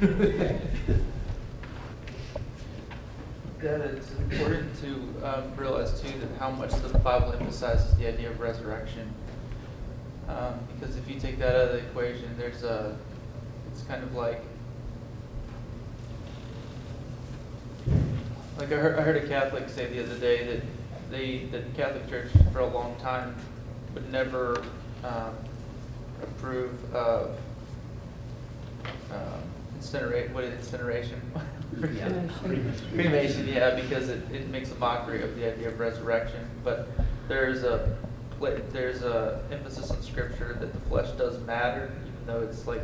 that 3.64 3.80
it's 3.80 4.10
important 4.12 4.70
to 4.80 5.26
um, 5.26 5.56
realize 5.56 6.00
too 6.00 6.08
that 6.20 6.28
how 6.38 6.50
much 6.50 6.70
the 6.70 6.98
Bible 6.98 7.32
emphasizes 7.32 7.96
the 7.96 8.06
idea 8.06 8.30
of 8.30 8.38
resurrection. 8.38 9.12
Um, 10.28 10.60
because 10.72 10.96
if 10.96 11.08
you 11.08 11.18
take 11.18 11.38
that 11.38 11.54
out 11.56 11.68
of 11.68 11.72
the 11.72 11.78
equation, 11.78 12.34
there's 12.38 12.62
a, 12.62 12.96
it's 13.72 13.82
kind 13.82 14.02
of 14.02 14.14
like, 14.14 14.42
like 18.58 18.70
I 18.72 18.76
heard, 18.76 18.98
I 18.98 19.02
heard 19.02 19.16
a 19.16 19.26
Catholic 19.26 19.68
say 19.68 19.86
the 19.86 20.02
other 20.02 20.18
day 20.18 20.46
that 20.46 20.62
they, 21.10 21.46
that 21.50 21.74
the 21.74 21.82
Catholic 21.82 22.08
Church 22.08 22.30
for 22.52 22.60
a 22.60 22.66
long 22.66 22.96
time 22.96 23.34
would 23.94 24.10
never 24.12 24.62
um, 25.04 25.34
approve 26.22 26.94
of 26.94 27.38
um, 29.10 29.42
incinerate, 29.78 30.32
what 30.32 30.44
is 30.44 30.54
incineration? 30.54 31.20
Yeah. 31.92 32.08
Cremation, 32.92 33.48
yeah, 33.48 33.74
because 33.74 34.08
it, 34.08 34.22
it 34.32 34.48
makes 34.48 34.70
a 34.70 34.76
mockery 34.76 35.22
of 35.22 35.34
the 35.36 35.52
idea 35.52 35.68
of 35.68 35.80
resurrection. 35.80 36.48
But 36.62 36.88
there's 37.28 37.64
a 37.64 37.96
there's 38.72 39.02
a 39.02 39.42
emphasis 39.50 39.90
in 39.90 40.02
Scripture 40.02 40.56
that 40.60 40.72
the 40.72 40.80
flesh 40.88 41.10
does 41.12 41.40
matter, 41.40 41.90
even 42.02 42.26
though 42.26 42.40
it's 42.40 42.66
like 42.66 42.82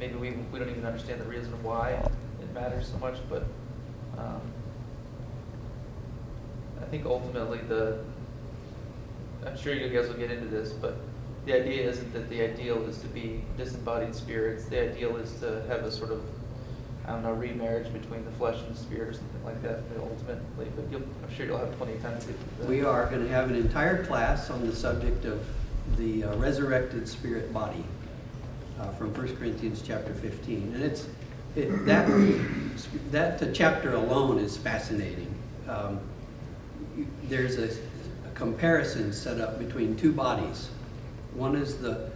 maybe 0.00 0.14
we 0.14 0.30
we 0.52 0.58
don't 0.58 0.70
even 0.70 0.84
understand 0.84 1.20
the 1.20 1.26
reason 1.26 1.52
why 1.62 1.90
it 1.90 2.54
matters 2.54 2.88
so 2.88 2.98
much. 2.98 3.16
But 3.28 3.44
um, 4.18 4.40
I 6.80 6.84
think 6.86 7.06
ultimately 7.06 7.58
the 7.58 7.98
I'm 9.46 9.56
sure 9.56 9.72
you 9.72 9.88
guys 9.88 10.08
will 10.08 10.16
get 10.16 10.30
into 10.30 10.48
this, 10.48 10.72
but 10.72 10.96
the 11.46 11.54
idea 11.54 11.88
isn't 11.88 12.12
that 12.12 12.28
the 12.28 12.42
ideal 12.42 12.82
is 12.88 12.98
to 12.98 13.06
be 13.06 13.40
disembodied 13.56 14.14
spirits. 14.14 14.66
The 14.66 14.90
ideal 14.90 15.16
is 15.16 15.32
to 15.40 15.64
have 15.68 15.84
a 15.84 15.90
sort 15.90 16.10
of 16.10 16.22
I 17.06 17.12
don't 17.12 17.22
know, 17.22 17.34
remarriage 17.34 17.92
between 17.92 18.24
the 18.24 18.32
flesh 18.32 18.58
and 18.66 18.74
the 18.74 18.78
spirit 18.78 19.10
or 19.10 19.12
something 19.12 19.44
like 19.44 19.62
that, 19.62 19.78
ultimately. 19.96 20.66
But 20.74 20.86
I'm 20.92 21.34
sure 21.36 21.46
you'll 21.46 21.58
have 21.58 21.70
plenty 21.78 21.94
of 21.94 22.02
time 22.02 22.18
to. 22.18 22.66
We 22.66 22.82
are 22.82 23.06
going 23.06 23.22
to 23.22 23.28
have 23.28 23.48
an 23.48 23.54
entire 23.54 24.04
class 24.04 24.50
on 24.50 24.66
the 24.66 24.74
subject 24.74 25.24
of 25.24 25.46
the 25.96 26.24
uh, 26.24 26.36
resurrected 26.36 27.08
spirit 27.08 27.54
body 27.54 27.84
uh, 28.80 28.90
from 28.90 29.14
1 29.14 29.36
Corinthians 29.36 29.82
chapter 29.86 30.14
15. 30.14 30.72
And 30.74 30.82
it's 30.82 31.06
it, 31.54 31.86
that, 31.86 32.08
that 33.12 33.54
chapter 33.54 33.94
alone 33.94 34.40
is 34.40 34.56
fascinating. 34.56 35.32
Um, 35.68 36.00
there's 37.28 37.56
a, 37.56 37.68
a 38.26 38.34
comparison 38.34 39.12
set 39.12 39.40
up 39.40 39.60
between 39.60 39.96
two 39.96 40.12
bodies. 40.12 40.70
One 41.36 41.54
is 41.54 41.76
the, 41.76 42.10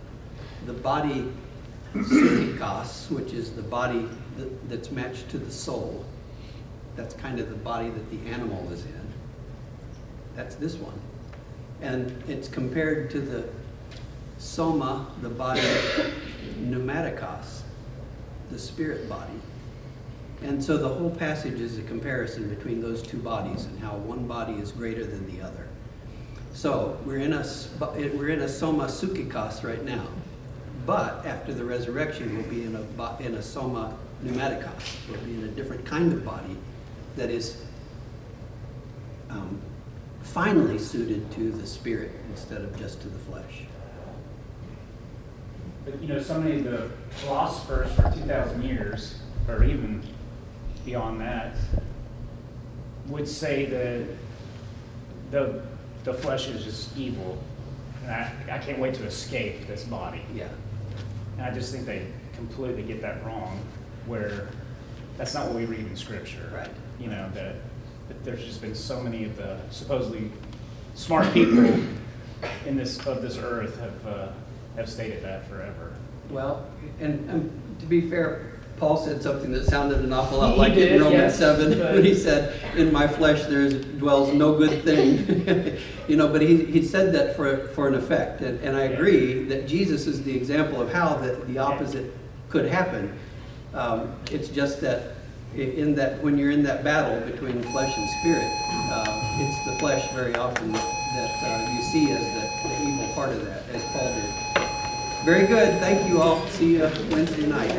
the 0.64 0.72
body 0.72 1.30
psychikos, 1.94 3.10
which 3.10 3.34
is 3.34 3.52
the 3.52 3.62
body 3.62 4.08
that, 4.38 4.68
that's 4.70 4.90
matched 4.90 5.28
to 5.30 5.38
the 5.38 5.50
soul. 5.50 6.06
That's 6.96 7.14
kind 7.14 7.38
of 7.38 7.50
the 7.50 7.56
body 7.56 7.90
that 7.90 8.10
the 8.10 8.30
animal 8.30 8.66
is 8.72 8.84
in. 8.84 9.12
That's 10.34 10.54
this 10.54 10.76
one. 10.76 10.98
And 11.82 12.22
it's 12.28 12.48
compared 12.48 13.10
to 13.10 13.20
the 13.20 13.48
soma, 14.38 15.06
the 15.20 15.28
body 15.28 15.60
pneumaticos, 16.58 17.60
the 18.50 18.58
spirit 18.58 19.08
body. 19.08 19.40
And 20.42 20.62
so 20.64 20.78
the 20.78 20.88
whole 20.88 21.10
passage 21.10 21.60
is 21.60 21.78
a 21.78 21.82
comparison 21.82 22.48
between 22.48 22.80
those 22.80 23.02
two 23.02 23.18
bodies 23.18 23.66
and 23.66 23.78
how 23.80 23.96
one 23.96 24.26
body 24.26 24.54
is 24.54 24.72
greater 24.72 25.04
than 25.04 25.30
the 25.30 25.44
other. 25.44 25.68
So 26.52 26.98
we're 27.04 27.18
in 27.18 27.32
a, 27.32 27.46
we're 27.78 28.28
in 28.28 28.40
a 28.40 28.48
soma 28.48 28.84
psychikos 28.84 29.62
right 29.62 29.84
now. 29.84 30.06
But 30.86 31.24
after 31.24 31.54
the 31.54 31.64
resurrection, 31.64 32.36
we'll 32.36 32.48
be 32.48 32.64
in 32.64 32.74
a, 32.74 33.16
in 33.20 33.34
a 33.34 33.42
soma 33.42 33.96
pneumatikos. 34.24 35.08
We'll 35.08 35.20
be 35.20 35.34
in 35.34 35.44
a 35.44 35.48
different 35.48 35.84
kind 35.84 36.12
of 36.12 36.24
body 36.24 36.56
that 37.16 37.30
is 37.30 37.62
um, 39.30 39.60
finally 40.22 40.78
suited 40.78 41.30
to 41.32 41.50
the 41.52 41.66
spirit 41.66 42.12
instead 42.30 42.62
of 42.62 42.76
just 42.78 43.00
to 43.02 43.08
the 43.08 43.18
flesh. 43.18 43.62
But 45.84 46.00
you 46.02 46.08
know, 46.08 46.20
so 46.20 46.40
many 46.40 46.58
of 46.58 46.64
the 46.64 46.90
philosophers 47.10 47.92
for 47.94 48.02
2,000 48.02 48.62
years, 48.62 49.18
or 49.48 49.64
even 49.64 50.02
beyond 50.84 51.20
that, 51.20 51.56
would 53.06 53.26
say 53.26 53.64
that 53.66 54.06
the, 55.30 55.62
the 56.04 56.14
flesh 56.14 56.48
is 56.48 56.64
just 56.64 56.96
evil. 56.96 57.38
And 58.04 58.12
I, 58.12 58.32
I 58.52 58.58
can't 58.58 58.78
wait 58.78 58.94
to 58.94 59.04
escape 59.04 59.66
this 59.66 59.84
body. 59.84 60.22
Yeah. 60.34 60.48
And 61.36 61.46
I 61.46 61.50
just 61.52 61.72
think 61.72 61.86
they 61.86 62.06
completely 62.34 62.82
get 62.82 63.02
that 63.02 63.24
wrong, 63.24 63.60
where 64.06 64.48
that's 65.16 65.34
not 65.34 65.46
what 65.46 65.56
we 65.56 65.66
read 65.66 65.80
in 65.80 65.96
Scripture. 65.96 66.50
Right. 66.54 66.70
You 66.98 67.08
know, 67.08 67.30
that, 67.34 67.56
that 68.08 68.24
there's 68.24 68.44
just 68.44 68.60
been 68.60 68.74
so 68.74 69.00
many 69.00 69.24
of 69.24 69.36
the 69.36 69.58
supposedly 69.70 70.30
smart 70.94 71.32
people 71.32 71.64
in 72.66 72.76
this, 72.76 73.04
of 73.06 73.22
this 73.22 73.36
earth 73.36 73.78
have, 73.78 74.06
uh, 74.06 74.28
have 74.76 74.88
stated 74.88 75.22
that 75.22 75.46
forever. 75.48 75.94
Well, 76.30 76.66
and, 77.00 77.28
and 77.28 77.80
to 77.80 77.86
be 77.86 78.08
fair, 78.08 78.59
Paul 78.80 78.96
said 78.96 79.22
something 79.22 79.52
that 79.52 79.66
sounded 79.66 79.98
an 79.98 80.10
awful 80.10 80.38
lot 80.38 80.54
He 80.54 80.58
like 80.58 80.74
did, 80.74 80.92
in 80.92 81.02
Romans 81.02 81.38
yes, 81.38 81.38
7 81.38 81.78
when 81.94 82.02
he 82.02 82.14
said, 82.14 82.58
In 82.76 82.90
my 82.90 83.06
flesh 83.06 83.42
there 83.42 83.68
dwells 83.68 84.32
no 84.32 84.56
good 84.56 84.82
thing. 84.82 85.76
you 86.08 86.16
know, 86.16 86.26
but 86.26 86.40
he, 86.40 86.64
he 86.64 86.82
said 86.82 87.12
that 87.12 87.36
for, 87.36 87.68
for 87.68 87.86
an 87.88 87.94
effect. 87.94 88.40
And, 88.40 88.58
and 88.60 88.74
I 88.74 88.84
agree 88.84 89.44
that 89.44 89.68
Jesus 89.68 90.06
is 90.06 90.24
the 90.24 90.34
example 90.34 90.80
of 90.80 90.90
how 90.90 91.14
the, 91.16 91.32
the 91.46 91.58
opposite 91.58 92.10
could 92.48 92.64
happen. 92.66 93.16
Um, 93.74 94.14
it's 94.32 94.48
just 94.48 94.80
that 94.80 95.12
in 95.54 95.94
that 95.96 96.22
when 96.22 96.38
you're 96.38 96.50
in 96.50 96.62
that 96.62 96.82
battle 96.82 97.20
between 97.30 97.62
flesh 97.72 97.92
and 97.98 98.08
spirit, 98.20 98.50
uh, 98.90 99.04
it's 99.40 99.66
the 99.66 99.78
flesh 99.78 100.10
very 100.14 100.34
often 100.36 100.72
that, 100.72 100.84
that 101.14 101.68
uh, 101.68 101.72
you 101.72 101.82
see 101.82 102.12
as 102.12 102.20
the, 102.20 102.68
the 102.68 102.88
evil 102.88 103.14
part 103.14 103.28
of 103.30 103.44
that, 103.44 103.62
as 103.74 103.82
Paul 103.92 104.14
did. 104.14 104.49
Very 105.30 105.46
good. 105.46 105.78
Thank 105.78 106.08
you 106.08 106.20
all. 106.20 106.44
See 106.48 106.72
you 106.72 106.90
Wednesday 107.08 107.46
night. 107.46 107.70